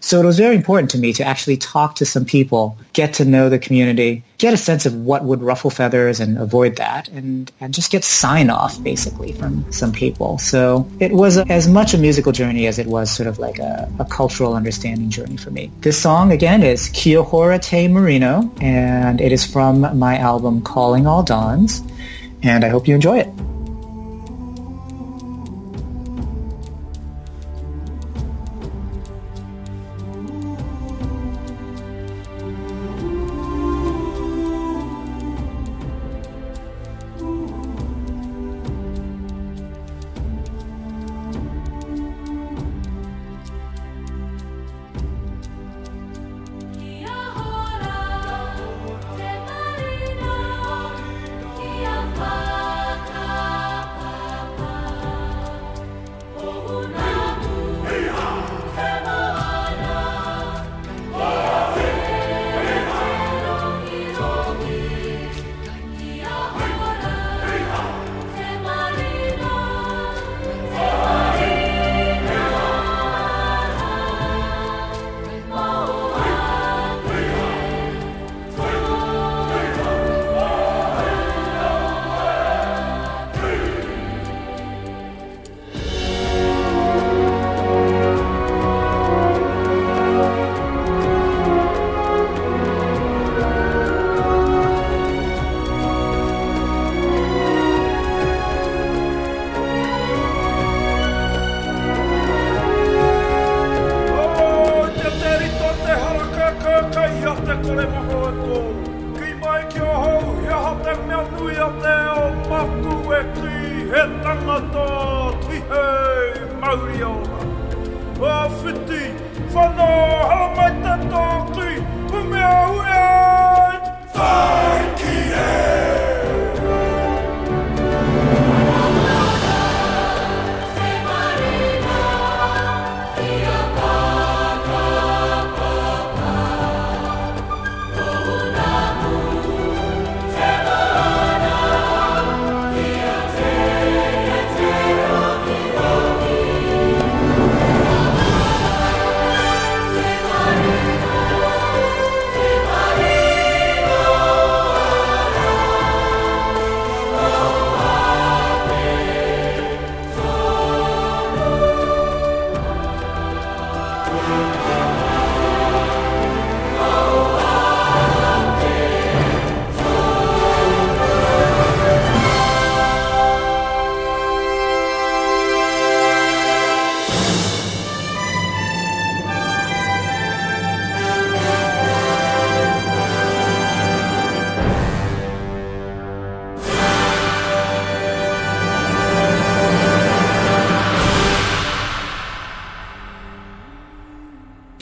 So 0.00 0.20
it 0.20 0.24
was 0.24 0.38
very 0.38 0.56
important 0.56 0.90
to 0.92 0.98
me 0.98 1.12
to 1.14 1.24
actually 1.24 1.58
talk 1.58 1.96
to 1.96 2.06
some 2.06 2.24
people, 2.24 2.78
get 2.94 3.14
to 3.14 3.24
know 3.24 3.50
the 3.50 3.58
community, 3.58 4.24
get 4.38 4.54
a 4.54 4.56
sense 4.56 4.86
of 4.86 4.94
what 4.94 5.24
would 5.24 5.42
ruffle 5.42 5.68
feathers 5.68 6.20
and 6.20 6.38
avoid 6.38 6.76
that, 6.76 7.08
and, 7.08 7.52
and 7.60 7.74
just 7.74 7.92
get 7.92 8.02
sign 8.02 8.48
off 8.48 8.82
basically 8.82 9.32
from 9.32 9.70
some 9.70 9.92
people. 9.92 10.38
So 10.38 10.88
it 11.00 11.12
was 11.12 11.36
as 11.36 11.68
much 11.68 11.92
a 11.92 11.98
musical 11.98 12.32
journey 12.32 12.66
as 12.66 12.78
it 12.78 12.86
was 12.86 13.10
sort 13.10 13.26
of 13.26 13.38
like 13.38 13.58
a, 13.58 13.92
a 13.98 14.06
cultural 14.06 14.54
understanding 14.54 15.10
journey 15.10 15.36
for 15.36 15.50
me. 15.50 15.70
This 15.80 16.00
song 16.00 16.32
again 16.32 16.62
is 16.62 16.88
Kia 16.94 17.22
Hora 17.22 17.58
Te 17.58 17.86
Marino, 17.86 18.50
and 18.60 19.20
it 19.20 19.32
is 19.32 19.44
from 19.44 19.98
my 19.98 20.16
album 20.16 20.62
Calling 20.62 21.06
All 21.06 21.22
Dawns, 21.22 21.82
and 22.42 22.64
I 22.64 22.68
hope 22.68 22.88
you 22.88 22.94
enjoy 22.94 23.18
it. 23.18 23.28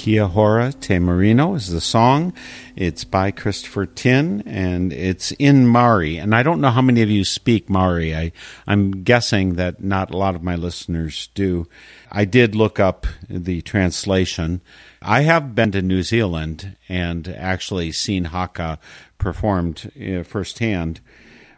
Kia 0.09 0.27
Hora 0.27 0.73
Te 0.73 0.99
Marino 0.99 1.55
is 1.55 1.69
the 1.69 1.83
song. 1.83 2.33
It's 2.75 3.05
by 3.05 3.31
Christopher 3.31 3.85
Tin 3.85 4.43
and 4.47 4.91
it's 4.91 5.33
in 5.33 5.67
Maori. 5.67 6.17
And 6.17 6.35
I 6.35 6.43
don't 6.43 6.63
know 6.63 6.71
how 6.71 6.81
many 6.81 7.03
of 7.03 7.11
you 7.11 7.27
speak 7.27 7.69
Maori. 7.69 8.17
I, 8.17 8.33
I'm 8.67 9.03
guessing 9.03 9.57
that 9.57 9.85
not 9.85 10.11
a 10.11 10.17
lot 10.17 10.35
of 10.35 10.43
my 10.43 10.57
listeners 10.57 11.29
do. 11.35 11.69
I 12.11 12.25
did 12.25 12.55
look 12.55 12.81
up 12.81 13.07
the 13.29 13.61
translation. 13.61 14.63
I 15.03 15.25
have 15.25 15.55
been 15.55 15.73
to 15.73 15.83
New 15.83 16.03
Zealand 16.03 16.79
and 16.89 17.29
actually 17.29 17.93
seen 17.93 18.25
Haka 18.25 18.79
performed 19.19 19.93
uh, 19.95 20.23
firsthand. 20.23 21.03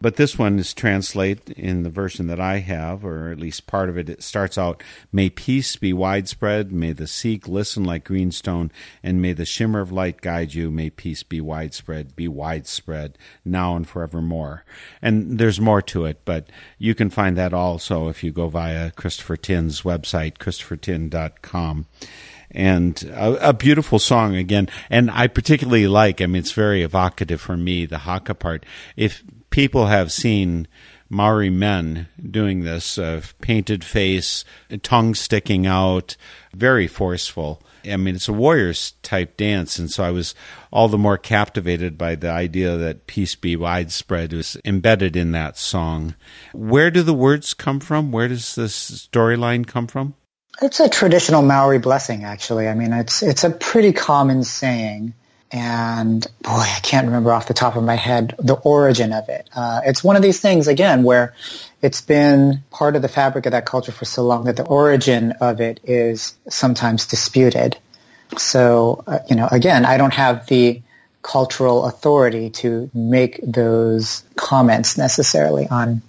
But 0.01 0.16
this 0.16 0.38
one 0.38 0.59
is 0.59 0.72
translate 0.72 1.51
in 1.51 1.82
the 1.82 1.90
version 1.90 2.26
that 2.28 2.40
I 2.40 2.59
have, 2.59 3.05
or 3.05 3.30
at 3.30 3.38
least 3.38 3.66
part 3.66 3.90
of 3.90 3.98
it. 3.98 4.09
It 4.09 4.22
starts 4.22 4.57
out, 4.57 4.82
May 5.12 5.28
peace 5.28 5.76
be 5.76 5.92
widespread, 5.92 6.72
may 6.72 6.92
the 6.92 7.07
sea 7.07 7.36
glisten 7.36 7.84
like 7.84 8.05
greenstone, 8.05 8.72
and 9.03 9.20
may 9.20 9.34
the 9.34 9.44
shimmer 9.44 9.80
of 9.80 9.92
light 9.92 10.22
guide 10.22 10.55
you. 10.55 10.70
May 10.70 10.88
peace 10.88 11.22
be 11.22 11.40
widespread, 11.40 12.16
be 12.16 12.28
widespread, 12.28 13.18
now 13.44 13.76
and 13.76 13.86
forevermore. 13.86 14.64
And 15.03 15.38
there's 15.38 15.61
more 15.61 15.82
to 15.82 16.07
it, 16.07 16.22
but 16.24 16.48
you 16.78 16.94
can 16.94 17.11
find 17.11 17.36
that 17.36 17.53
also 17.53 18.09
if 18.09 18.24
you 18.24 18.32
go 18.32 18.48
via 18.48 18.92
Christopher 18.92 19.36
Tin's 19.36 19.82
website, 19.82 20.38
christophertin.com 20.38 21.86
and 22.53 23.03
a, 23.14 23.51
a, 23.51 23.53
beautiful 23.53 24.01
song 24.01 24.34
again. 24.34 24.68
And 24.88 25.09
I 25.11 25.28
particularly 25.28 25.86
like. 25.86 26.20
I 26.20 26.26
mean, 26.26 26.40
it's 26.40 26.51
very 26.51 26.82
evocative 26.82 27.40
for 27.40 27.57
me. 27.57 27.86
The 27.86 27.98
haka 27.98 28.34
part. 28.34 28.66
If 28.96 29.22
people 29.51 29.86
have 29.86 30.12
seen 30.12 30.66
Maori 31.09 31.51
men 31.51 32.09
doing 32.30 32.62
this, 32.62 32.96
uh, 32.96 33.20
painted 33.40 33.84
face, 33.84 34.44
tongue 34.82 35.14
sticking 35.14 35.66
out, 35.66 36.16
very 36.55 36.86
forceful. 36.86 37.61
I 37.84 37.96
mean, 37.96 38.14
it's 38.14 38.28
a 38.28 38.32
warriors 38.32 38.92
type 39.03 39.36
dance, 39.36 39.78
and 39.78 39.90
so 39.90 40.05
I 40.05 40.11
was 40.11 40.34
all 40.70 40.88
the 40.88 40.98
more 40.98 41.18
captivated 41.18 41.98
by 41.98 42.14
the 42.14 42.30
idea 42.30 42.76
that 42.76 43.07
peace 43.07 43.34
be 43.34 43.57
widespread 43.57 44.32
was 44.32 44.57
embedded 44.64 45.16
in 45.16 45.32
that 45.32 45.57
song. 45.57 46.14
Where 46.53 46.90
do 46.90 47.03
the 47.03 47.14
words 47.14 47.55
come 47.55 47.80
from? 47.80 48.12
Where 48.12 48.28
does 48.28 48.55
this 48.55 49.09
storyline 49.09 49.66
come 49.66 49.86
from? 49.86 50.14
It's 50.62 50.78
a 50.78 50.90
traditional 50.90 51.42
Maori 51.42 51.78
blessing, 51.78 52.24
actually. 52.24 52.68
I 52.68 52.74
mean, 52.74 52.92
it's 52.92 53.22
it's 53.22 53.44
a 53.44 53.51
pretty 53.51 53.92
common 53.92 54.44
saying, 54.44 55.14
and 55.53 56.24
boy, 56.42 56.53
I 56.53 56.80
can't 56.82 57.07
remember 57.07 57.32
off 57.32 57.48
the 57.48 57.55
top 57.55 57.76
of 57.76 57.82
my 57.82 57.96
head 57.96 58.34
the 58.38 58.55
origin 58.55 59.12
of 59.12 59.28
it. 59.28 59.48
Uh, 59.55 59.80
it's 59.84 60.05
one 60.05 60.16
of 60.16 60.22
these 60.22 60.40
things 60.40 60.68
again 60.68 61.03
where 61.03 61.34
it's 61.82 62.01
been 62.01 62.62
part 62.70 62.94
of 62.94 63.03
the 63.03 63.09
fabric 63.09 63.46
of 63.46 63.53
that 63.53 63.66
culture 63.66 63.92
for 63.92 64.05
so 64.05 64.22
long 64.22 64.44
that 64.44 64.57
the 64.57 64.64
origin 64.64 65.32
of 65.40 65.61
it 65.61 65.80
is 65.82 66.34
sometimes 66.48 67.07
disputed. 67.07 67.76
So, 68.36 69.03
uh, 69.07 69.18
you 69.28 69.34
know, 69.34 69.48
again, 69.51 69.84
I 69.84 69.96
don't 69.96 70.14
have 70.14 70.46
the 70.46 70.82
cultural 71.22 71.84
authority 71.86 72.51
to 72.51 72.90
make 72.94 73.40
those 73.42 74.22
comments 74.36 74.96
necessarily 74.96 75.68
on 75.68 76.03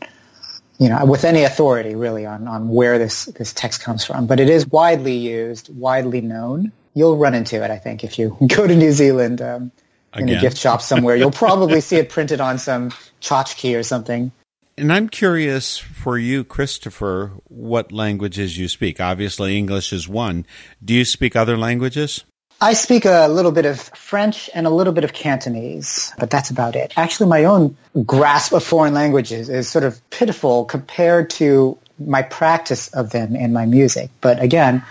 you 0.81 0.89
know, 0.89 1.05
with 1.05 1.25
any 1.25 1.43
authority 1.43 1.93
really 1.93 2.25
on, 2.25 2.47
on 2.47 2.67
where 2.67 2.97
this, 2.97 3.25
this 3.25 3.53
text 3.53 3.83
comes 3.83 4.03
from. 4.03 4.25
But 4.25 4.39
it 4.39 4.49
is 4.49 4.65
widely 4.65 5.15
used, 5.15 5.69
widely 5.77 6.21
known. 6.21 6.71
You'll 6.93 7.17
run 7.17 7.33
into 7.33 7.63
it, 7.63 7.71
I 7.71 7.77
think, 7.77 8.03
if 8.03 8.19
you 8.19 8.37
go 8.47 8.67
to 8.67 8.75
New 8.75 8.91
Zealand 8.91 9.41
um, 9.41 9.71
in 10.15 10.23
Again. 10.23 10.37
a 10.37 10.41
gift 10.41 10.57
shop 10.57 10.81
somewhere. 10.81 11.15
You'll 11.15 11.31
probably 11.31 11.81
see 11.89 11.97
it 11.97 12.09
printed 12.09 12.41
on 12.41 12.57
some 12.57 12.91
tchotchke 13.21 13.77
or 13.77 13.83
something. 13.83 14.31
And 14.77 14.91
I'm 14.91 15.09
curious 15.09 15.77
for 15.77 16.17
you, 16.17 16.43
Christopher, 16.43 17.33
what 17.47 17.91
languages 17.91 18.57
you 18.57 18.67
speak. 18.67 18.99
Obviously, 18.99 19.57
English 19.57 19.93
is 19.93 20.07
one. 20.07 20.45
Do 20.83 20.93
you 20.93 21.05
speak 21.05 21.35
other 21.35 21.57
languages? 21.57 22.23
I 22.63 22.73
speak 22.73 23.05
a 23.05 23.27
little 23.27 23.51
bit 23.51 23.65
of 23.65 23.79
French 23.79 24.49
and 24.53 24.67
a 24.67 24.69
little 24.69 24.93
bit 24.93 25.03
of 25.03 25.13
Cantonese, 25.13 26.13
but 26.19 26.29
that's 26.29 26.51
about 26.51 26.75
it. 26.75 26.93
Actually, 26.95 27.27
my 27.29 27.45
own 27.45 27.75
grasp 28.05 28.53
of 28.53 28.63
foreign 28.63 28.93
languages 28.93 29.49
is 29.49 29.67
sort 29.67 29.83
of 29.83 29.99
pitiful 30.11 30.65
compared 30.65 31.31
to 31.31 31.77
my 31.99 32.21
practice 32.21 32.87
of 32.89 33.09
them 33.09 33.35
in 33.35 33.51
my 33.51 33.65
music. 33.65 34.11
But 34.21 34.41
again, 34.41 34.83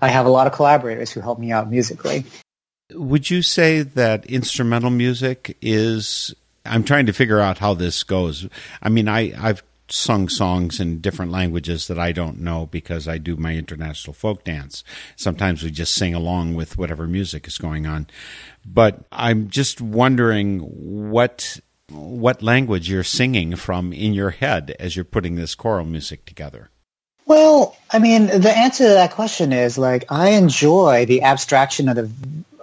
I 0.00 0.08
have 0.08 0.26
a 0.26 0.30
lot 0.30 0.46
of 0.46 0.52
collaborators 0.52 1.10
who 1.10 1.20
help 1.20 1.38
me 1.38 1.52
out 1.52 1.70
musically. 1.70 2.24
Would 2.92 3.30
you 3.30 3.42
say 3.42 3.82
that 3.82 4.26
instrumental 4.26 4.90
music 4.90 5.56
is? 5.60 6.34
I'm 6.64 6.84
trying 6.84 7.06
to 7.06 7.12
figure 7.12 7.40
out 7.40 7.58
how 7.58 7.74
this 7.74 8.02
goes. 8.02 8.48
I 8.82 8.88
mean, 8.88 9.08
I, 9.08 9.32
I've 9.38 9.62
sung 9.90 10.28
songs 10.28 10.80
in 10.80 11.00
different 11.00 11.32
languages 11.32 11.88
that 11.88 11.98
I 11.98 12.12
don't 12.12 12.40
know 12.40 12.66
because 12.66 13.08
I 13.08 13.18
do 13.18 13.36
my 13.36 13.54
international 13.54 14.12
folk 14.14 14.44
dance. 14.44 14.84
Sometimes 15.16 15.62
we 15.62 15.70
just 15.70 15.94
sing 15.94 16.14
along 16.14 16.54
with 16.54 16.76
whatever 16.76 17.06
music 17.06 17.46
is 17.46 17.58
going 17.58 17.86
on. 17.86 18.06
But 18.66 19.04
I'm 19.10 19.48
just 19.48 19.80
wondering 19.80 20.60
what 20.60 21.60
what 21.90 22.42
language 22.42 22.90
you're 22.90 23.02
singing 23.02 23.56
from 23.56 23.94
in 23.94 24.12
your 24.12 24.30
head 24.30 24.76
as 24.78 24.94
you're 24.94 25.06
putting 25.06 25.36
this 25.36 25.54
choral 25.54 25.86
music 25.86 26.26
together. 26.26 26.68
Well, 27.28 27.76
I 27.90 27.98
mean, 27.98 28.26
the 28.26 28.50
answer 28.50 28.84
to 28.84 28.94
that 28.94 29.12
question 29.12 29.52
is 29.52 29.76
like 29.76 30.10
I 30.10 30.30
enjoy 30.30 31.04
the 31.04 31.22
abstraction 31.22 31.90
of 31.90 31.96
the 31.96 32.10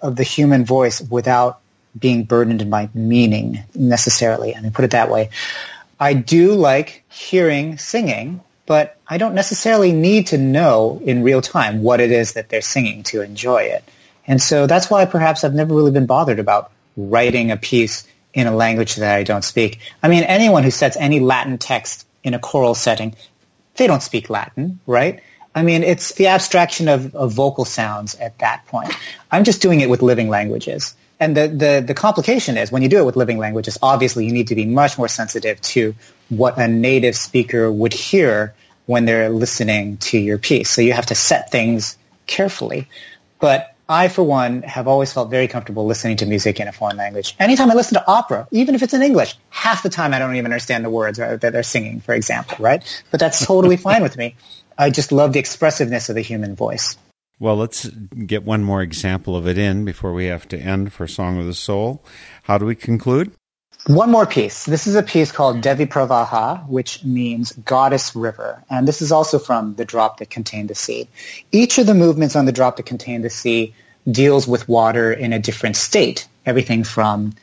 of 0.01 0.15
the 0.15 0.23
human 0.23 0.65
voice 0.65 1.01
without 1.01 1.61
being 1.97 2.23
burdened 2.23 2.69
by 2.69 2.89
meaning 2.93 3.63
necessarily. 3.75 4.55
I 4.55 4.61
mean, 4.61 4.71
put 4.71 4.83
it 4.83 4.91
that 4.91 5.11
way. 5.11 5.29
I 5.99 6.13
do 6.13 6.55
like 6.55 7.03
hearing 7.09 7.77
singing, 7.77 8.41
but 8.65 8.97
I 9.07 9.19
don't 9.19 9.35
necessarily 9.35 9.91
need 9.93 10.27
to 10.27 10.37
know 10.39 10.99
in 11.05 11.23
real 11.23 11.41
time 11.41 11.83
what 11.83 12.01
it 12.01 12.11
is 12.11 12.33
that 12.33 12.49
they're 12.49 12.61
singing 12.61 13.03
to 13.03 13.21
enjoy 13.21 13.63
it. 13.63 13.83
And 14.27 14.41
so 14.41 14.65
that's 14.65 14.89
why 14.89 15.05
perhaps 15.05 15.43
I've 15.43 15.53
never 15.53 15.75
really 15.75 15.91
been 15.91 16.07
bothered 16.07 16.39
about 16.39 16.71
writing 16.97 17.51
a 17.51 17.57
piece 17.57 18.07
in 18.33 18.47
a 18.47 18.55
language 18.55 18.95
that 18.95 19.15
I 19.15 19.23
don't 19.23 19.43
speak. 19.43 19.79
I 20.01 20.07
mean, 20.07 20.23
anyone 20.23 20.63
who 20.63 20.71
sets 20.71 20.97
any 20.97 21.19
Latin 21.19 21.59
text 21.59 22.07
in 22.23 22.33
a 22.33 22.39
choral 22.39 22.73
setting, 22.73 23.15
they 23.75 23.87
don't 23.87 24.03
speak 24.03 24.29
Latin, 24.29 24.79
right? 24.85 25.21
I 25.53 25.63
mean, 25.63 25.83
it's 25.83 26.13
the 26.15 26.27
abstraction 26.27 26.89
of, 26.89 27.15
of 27.15 27.31
vocal 27.31 27.63
sounds 27.63 28.15
at 28.15 28.37
that 28.39 28.65
point. 28.67 28.91
I'm 29.31 29.45
just 29.45 29.61
doing 29.61 29.79
it 29.79 29.89
with 29.89 30.01
living 30.01 30.29
languages. 30.29 30.95
And 31.17 31.35
the, 31.35 31.47
the, 31.47 31.83
the 31.87 31.93
complication 31.93 32.57
is 32.57 32.71
when 32.71 32.81
you 32.81 32.89
do 32.89 32.97
it 32.97 33.05
with 33.05 33.15
living 33.15 33.37
languages, 33.37 33.77
obviously 33.81 34.25
you 34.25 34.33
need 34.33 34.49
to 34.49 34.55
be 34.55 34.65
much 34.65 34.97
more 34.97 35.07
sensitive 35.07 35.61
to 35.61 35.95
what 36.27 36.57
a 36.57 36.67
native 36.67 37.15
speaker 37.15 37.71
would 37.71 37.93
hear 37.93 38.53
when 38.85 39.05
they're 39.05 39.29
listening 39.29 39.97
to 39.97 40.17
your 40.17 40.37
piece. 40.37 40.69
So 40.69 40.81
you 40.81 40.91
have 40.91 41.07
to 41.07 41.15
set 41.15 41.51
things 41.51 41.97
carefully. 42.27 42.89
But 43.39 43.74
I, 43.87 44.07
for 44.07 44.23
one, 44.23 44.63
have 44.63 44.87
always 44.87 45.13
felt 45.13 45.29
very 45.29 45.47
comfortable 45.47 45.85
listening 45.85 46.17
to 46.17 46.25
music 46.25 46.59
in 46.59 46.67
a 46.67 46.71
foreign 46.71 46.97
language. 46.97 47.35
Anytime 47.39 47.69
I 47.69 47.75
listen 47.75 47.93
to 47.95 48.07
opera, 48.07 48.47
even 48.51 48.73
if 48.73 48.81
it's 48.81 48.93
in 48.93 49.03
English, 49.03 49.37
half 49.49 49.83
the 49.83 49.89
time 49.89 50.13
I 50.13 50.19
don't 50.19 50.35
even 50.35 50.51
understand 50.51 50.83
the 50.83 50.89
words 50.89 51.19
that 51.19 51.41
they're 51.41 51.63
singing, 51.63 52.01
for 52.01 52.15
example, 52.15 52.57
right? 52.59 52.83
But 53.11 53.19
that's 53.19 53.45
totally 53.45 53.77
fine 53.77 54.01
with 54.01 54.17
me. 54.17 54.35
I 54.77 54.89
just 54.89 55.11
love 55.11 55.33
the 55.33 55.39
expressiveness 55.39 56.09
of 56.09 56.15
the 56.15 56.21
human 56.21 56.55
voice. 56.55 56.97
Well, 57.39 57.57
let's 57.57 57.87
get 57.87 58.43
one 58.43 58.63
more 58.63 58.81
example 58.81 59.35
of 59.35 59.47
it 59.47 59.57
in 59.57 59.85
before 59.85 60.13
we 60.13 60.25
have 60.25 60.47
to 60.47 60.57
end 60.57 60.93
for 60.93 61.05
Song 61.05 61.37
of 61.37 61.45
the 61.45 61.53
Soul. 61.53 62.03
How 62.43 62.57
do 62.57 62.65
we 62.65 62.75
conclude? 62.75 63.33
One 63.87 64.09
more 64.09 64.25
piece. 64.25 64.65
This 64.65 64.87
is 64.87 64.95
a 64.95 65.03
piece 65.03 65.31
called 65.31 65.61
Devi 65.61 65.85
Pravaha, 65.85 66.67
which 66.67 67.03
means 67.03 67.51
goddess 67.51 68.15
river. 68.15 68.63
And 68.67 68.87
this 68.87 69.03
is 69.03 69.11
also 69.11 69.37
from 69.37 69.75
the 69.75 69.85
drop 69.85 70.17
that 70.17 70.31
contained 70.31 70.69
the 70.69 70.75
sea. 70.75 71.07
Each 71.51 71.77
of 71.77 71.85
the 71.85 71.93
movements 71.93 72.35
on 72.35 72.45
the 72.45 72.51
drop 72.51 72.77
that 72.77 72.87
contained 72.87 73.23
the 73.23 73.29
sea 73.29 73.75
deals 74.09 74.47
with 74.47 74.67
water 74.67 75.13
in 75.13 75.33
a 75.33 75.39
different 75.39 75.75
state. 75.75 76.27
Everything 76.47 76.83
from 76.83 77.33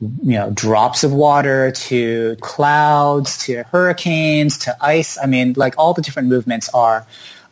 you 0.00 0.38
know, 0.38 0.50
drops 0.50 1.04
of 1.04 1.12
water 1.12 1.70
to 1.70 2.36
clouds 2.40 3.46
to 3.46 3.62
hurricanes 3.62 4.58
to 4.58 4.76
ice. 4.80 5.16
I 5.18 5.26
mean, 5.26 5.54
like 5.56 5.74
all 5.78 5.94
the 5.94 6.02
different 6.02 6.28
movements 6.28 6.68
are 6.74 7.06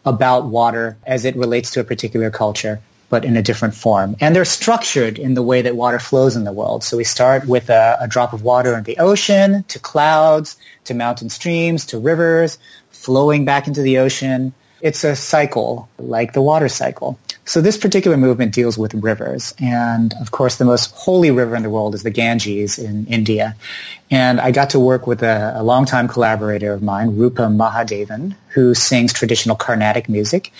about 0.05 0.47
water 0.47 0.97
as 1.07 1.25
it 1.25 1.37
relates 1.37 1.73
to 1.73 1.81
a 1.81 1.85
particular 1.85 2.31
culture, 2.31 2.81
but 3.11 3.25
in 3.25 3.37
a 3.37 3.43
different 3.43 3.75
form. 3.75 4.17
And 4.21 4.35
they're 4.35 4.47
structured 4.47 5.19
in 5.19 5.35
the 5.35 5.43
way 5.43 5.63
that 5.63 5.77
water 5.77 5.99
flows 5.99 6.37
in 6.37 6.45
the 6.45 6.53
world. 6.53 6.83
So 6.83 6.97
we 6.97 7.05
start 7.05 7.47
with 7.47 7.69
a, 7.69 7.99
a 8.01 8.09
drop 8.09 8.33
of 8.33 8.43
water 8.43 8.75
in 8.79 8.85
the 8.85 8.99
ocean 8.99 9.65
to 9.65 9.79
clouds 9.79 10.57
to 10.85 10.95
mountain 10.95 11.29
streams 11.29 11.87
to 11.87 11.99
rivers 11.99 12.57
flowing 12.91 13.45
back 13.45 13.67
into 13.67 13.83
the 13.83 13.99
ocean. 13.99 14.55
It's 14.81 15.05
a 15.05 15.15
cycle 15.15 15.91
like 15.99 16.33
the 16.33 16.41
water 16.41 16.69
cycle. 16.69 17.19
So 17.45 17.61
this 17.61 17.77
particular 17.77 18.17
movement 18.17 18.55
deals 18.55 18.79
with 18.79 18.95
rivers. 18.95 19.55
And 19.59 20.15
of 20.21 20.31
course, 20.31 20.57
the 20.57 20.65
most 20.65 20.93
holy 20.95 21.33
river 21.33 21.57
in 21.57 21.65
the 21.65 21.71
world 21.71 21.97
is 21.97 22.05
the 22.05 22.11
Ganges 22.11 22.79
in 22.79 23.07
India. 23.07 23.57
And 24.09 24.41
I 24.41 24.53
got 24.53 24.71
to 24.71 24.79
work 24.79 25.09
with 25.09 25.25
a, 25.25 25.55
a 25.57 25.63
longtime 25.65 26.07
collaborator 26.07 26.73
of 26.73 26.81
mine, 26.81 27.17
Rupa 27.17 27.43
Mahadevan, 27.43 28.37
who 28.51 28.75
sings 28.75 29.13
traditional 29.13 29.57
Carnatic 29.57 30.09
music. 30.09 30.53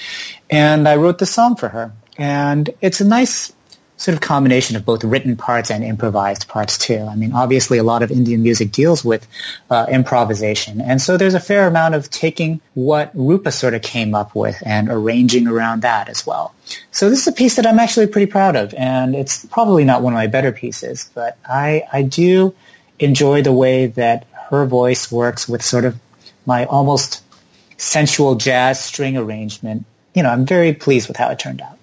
And 0.51 0.89
I 0.89 0.97
wrote 0.97 1.19
the 1.19 1.27
song 1.27 1.55
for 1.55 1.69
her. 1.69 1.93
And 2.21 2.69
it's 2.83 3.01
a 3.01 3.05
nice 3.07 3.51
sort 3.97 4.15
of 4.15 4.21
combination 4.21 4.77
of 4.77 4.85
both 4.85 5.03
written 5.05 5.37
parts 5.37 5.71
and 5.71 5.83
improvised 5.83 6.49
parts 6.49 6.77
too. 6.77 6.99
I 6.99 7.17
mean, 7.17 7.33
obviously 7.33 7.79
a 7.79 7.83
lot 7.83 8.03
of 8.03 8.11
Indian 8.11 8.43
music 8.43 8.73
deals 8.73 9.03
with 9.03 9.27
uh, 9.71 9.87
improvisation. 9.91 10.83
And 10.83 11.01
so 11.01 11.17
there's 11.17 11.35
a 11.35 11.41
fair 11.41 11.67
amount 11.67 11.95
of 11.95 12.11
taking 12.11 12.61
what 12.75 13.11
Rupa 13.15 13.51
sort 13.51 13.73
of 13.73 13.81
came 13.81 14.15
up 14.15 14.35
with 14.35 14.63
and 14.65 14.91
arranging 14.91 15.47
around 15.49 15.83
that 15.83 16.11
as 16.11 16.27
well. 16.27 16.55
So 16.91 17.09
this 17.09 17.21
is 17.21 17.29
a 17.29 17.33
piece 17.33 17.57
that 17.57 17.67
I'm 17.67 17.79
actually 17.79 18.07
pretty 18.07 18.31
proud 18.31 18.55
of. 18.55 18.75
And 18.75 19.15
it's 19.15 19.47
probably 19.47 19.85
not 19.85 20.03
one 20.03 20.13
of 20.13 20.19
my 20.19 20.27
better 20.27 20.53
pieces, 20.53 21.11
but 21.15 21.39
I, 21.47 21.85
I 21.91 22.03
do 22.03 22.55
enjoy 22.99 23.43
the 23.43 23.53
way 23.53 23.87
that 23.87 24.27
her 24.51 24.67
voice 24.67 25.11
works 25.11 25.49
with 25.49 25.63
sort 25.63 25.87
of 25.87 25.99
my 26.45 26.67
almost 26.67 27.23
sensual 27.79 28.35
jazz 28.35 28.79
string 28.79 29.17
arrangement. 29.17 29.87
You 30.15 30.23
know, 30.23 30.31
I'm 30.31 30.45
very 30.45 30.75
pleased 30.75 31.09
with 31.09 31.17
how 31.17 31.31
it 31.31 31.39
turned 31.39 31.63
out 31.63 31.80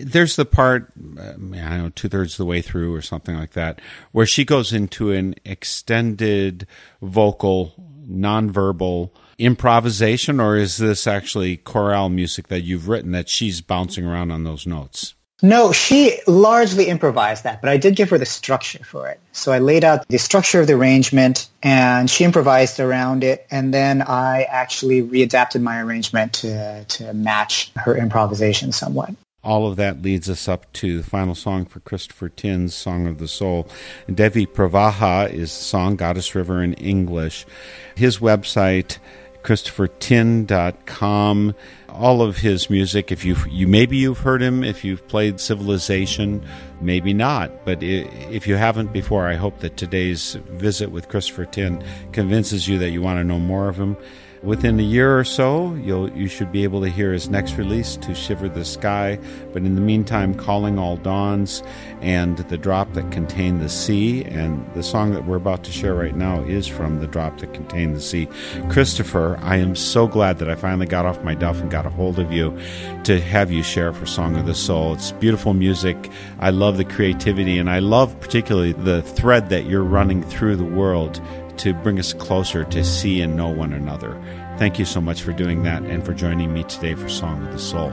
there's 0.00 0.36
the 0.36 0.44
part 0.44 0.92
uh, 1.18 1.22
I 1.22 1.34
don't 1.34 1.54
know 1.54 1.90
two 1.90 2.08
thirds 2.08 2.34
of 2.34 2.38
the 2.38 2.46
way 2.46 2.62
through 2.62 2.94
or 2.94 3.02
something 3.02 3.36
like 3.36 3.52
that 3.52 3.80
where 4.12 4.26
she 4.26 4.44
goes 4.44 4.72
into 4.72 5.12
an 5.12 5.34
extended 5.44 6.66
vocal 7.00 7.74
nonverbal 8.08 9.10
improvisation 9.38 10.40
or 10.40 10.56
is 10.56 10.76
this 10.76 11.06
actually 11.06 11.56
chorale 11.56 12.10
music 12.10 12.48
that 12.48 12.60
you've 12.60 12.88
written 12.88 13.12
that 13.12 13.28
she's 13.28 13.60
bouncing 13.60 14.04
around 14.04 14.30
on 14.30 14.44
those 14.44 14.66
notes 14.66 15.14
no, 15.42 15.72
she 15.72 16.20
largely 16.26 16.88
improvised 16.88 17.44
that, 17.44 17.62
but 17.62 17.70
I 17.70 17.78
did 17.78 17.96
give 17.96 18.10
her 18.10 18.18
the 18.18 18.26
structure 18.26 18.84
for 18.84 19.08
it. 19.08 19.18
So 19.32 19.52
I 19.52 19.58
laid 19.58 19.84
out 19.84 20.06
the 20.06 20.18
structure 20.18 20.60
of 20.60 20.66
the 20.66 20.74
arrangement 20.74 21.48
and 21.62 22.10
she 22.10 22.24
improvised 22.24 22.78
around 22.78 23.24
it 23.24 23.46
and 23.50 23.72
then 23.72 24.02
I 24.02 24.42
actually 24.42 25.00
readapted 25.02 25.62
my 25.62 25.80
arrangement 25.80 26.34
to, 26.34 26.84
to 26.84 27.14
match 27.14 27.72
her 27.74 27.96
improvisation 27.96 28.72
somewhat 28.72 29.14
all 29.42 29.66
of 29.66 29.76
that 29.76 30.02
leads 30.02 30.28
us 30.28 30.48
up 30.48 30.70
to 30.74 30.98
the 30.98 31.02
final 31.02 31.34
song 31.34 31.64
for 31.64 31.80
Christopher 31.80 32.28
Tin's 32.28 32.74
Song 32.74 33.06
of 33.06 33.18
the 33.18 33.28
Soul. 33.28 33.66
Devi 34.12 34.46
Pravaha 34.46 35.32
is 35.32 35.48
the 35.48 35.64
song, 35.64 35.96
Goddess 35.96 36.34
River 36.34 36.62
in 36.62 36.74
English. 36.74 37.46
His 37.94 38.18
website, 38.18 38.98
christophertin.com. 39.42 41.54
All 41.88 42.22
of 42.22 42.36
his 42.36 42.70
music, 42.70 43.10
if 43.10 43.24
you 43.24 43.36
you 43.48 43.66
maybe 43.66 43.96
you've 43.96 44.18
heard 44.18 44.42
him, 44.42 44.62
if 44.62 44.84
you've 44.84 45.06
played 45.08 45.40
Civilization, 45.40 46.44
maybe 46.80 47.12
not. 47.12 47.64
But 47.64 47.82
if 47.82 48.46
you 48.46 48.56
haven't 48.56 48.92
before, 48.92 49.26
I 49.26 49.34
hope 49.34 49.60
that 49.60 49.76
today's 49.76 50.34
visit 50.50 50.92
with 50.92 51.08
Christopher 51.08 51.46
Tin 51.46 51.82
convinces 52.12 52.68
you 52.68 52.78
that 52.78 52.90
you 52.90 53.02
want 53.02 53.18
to 53.18 53.24
know 53.24 53.38
more 53.38 53.68
of 53.68 53.76
him. 53.76 53.96
Within 54.42 54.80
a 54.80 54.82
year 54.82 55.18
or 55.18 55.24
so, 55.24 55.74
you'll, 55.74 56.10
you 56.12 56.26
should 56.26 56.50
be 56.50 56.64
able 56.64 56.80
to 56.80 56.88
hear 56.88 57.12
his 57.12 57.28
next 57.28 57.58
release, 57.58 57.96
To 57.98 58.14
Shiver 58.14 58.48
the 58.48 58.64
Sky. 58.64 59.18
But 59.52 59.64
in 59.64 59.74
the 59.74 59.82
meantime, 59.82 60.34
Calling 60.34 60.78
All 60.78 60.96
Dawns 60.96 61.62
and 62.00 62.38
The 62.38 62.56
Drop 62.56 62.90
That 62.94 63.12
Contained 63.12 63.60
the 63.60 63.68
Sea. 63.68 64.24
And 64.24 64.66
the 64.72 64.82
song 64.82 65.12
that 65.12 65.26
we're 65.26 65.36
about 65.36 65.62
to 65.64 65.72
share 65.72 65.94
right 65.94 66.16
now 66.16 66.42
is 66.44 66.66
from 66.66 67.00
The 67.00 67.06
Drop 67.06 67.38
That 67.40 67.52
Contained 67.52 67.94
the 67.94 68.00
Sea. 68.00 68.28
Christopher, 68.70 69.38
I 69.42 69.56
am 69.56 69.76
so 69.76 70.06
glad 70.06 70.38
that 70.38 70.48
I 70.48 70.54
finally 70.54 70.86
got 70.86 71.04
off 71.04 71.22
my 71.22 71.34
duff 71.34 71.60
and 71.60 71.70
got 71.70 71.84
a 71.84 71.90
hold 71.90 72.18
of 72.18 72.32
you 72.32 72.58
to 73.04 73.20
have 73.20 73.50
you 73.50 73.62
share 73.62 73.92
for 73.92 74.06
Song 74.06 74.36
of 74.36 74.46
the 74.46 74.54
Soul. 74.54 74.94
It's 74.94 75.12
beautiful 75.12 75.52
music. 75.52 76.10
I 76.38 76.48
love 76.48 76.78
the 76.78 76.86
creativity, 76.86 77.58
and 77.58 77.68
I 77.68 77.80
love 77.80 78.18
particularly 78.20 78.72
the 78.72 79.02
thread 79.02 79.50
that 79.50 79.66
you're 79.66 79.84
running 79.84 80.22
through 80.22 80.56
the 80.56 80.64
world 80.64 81.20
to 81.60 81.74
bring 81.74 81.98
us 81.98 82.12
closer 82.12 82.64
to 82.64 82.84
see 82.84 83.20
and 83.20 83.36
know 83.36 83.48
one 83.48 83.72
another. 83.72 84.20
Thank 84.58 84.78
you 84.78 84.84
so 84.84 85.00
much 85.00 85.22
for 85.22 85.32
doing 85.32 85.62
that 85.62 85.82
and 85.82 86.04
for 86.04 86.14
joining 86.14 86.52
me 86.52 86.64
today 86.64 86.94
for 86.94 87.08
Song 87.08 87.46
of 87.46 87.52
the 87.52 87.58
Soul. 87.58 87.90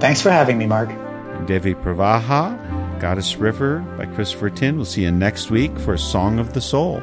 Thanks 0.00 0.20
for 0.20 0.30
having 0.30 0.58
me, 0.58 0.66
Mark. 0.66 0.88
Devi 1.46 1.74
Pravaha, 1.74 3.00
Goddess 3.00 3.36
River 3.36 3.80
by 3.96 4.06
Christopher 4.06 4.50
Tin. 4.50 4.76
We'll 4.76 4.84
see 4.84 5.02
you 5.02 5.10
next 5.10 5.50
week 5.50 5.76
for 5.78 5.96
Song 5.96 6.38
of 6.38 6.52
the 6.52 6.60
Soul. 6.60 7.02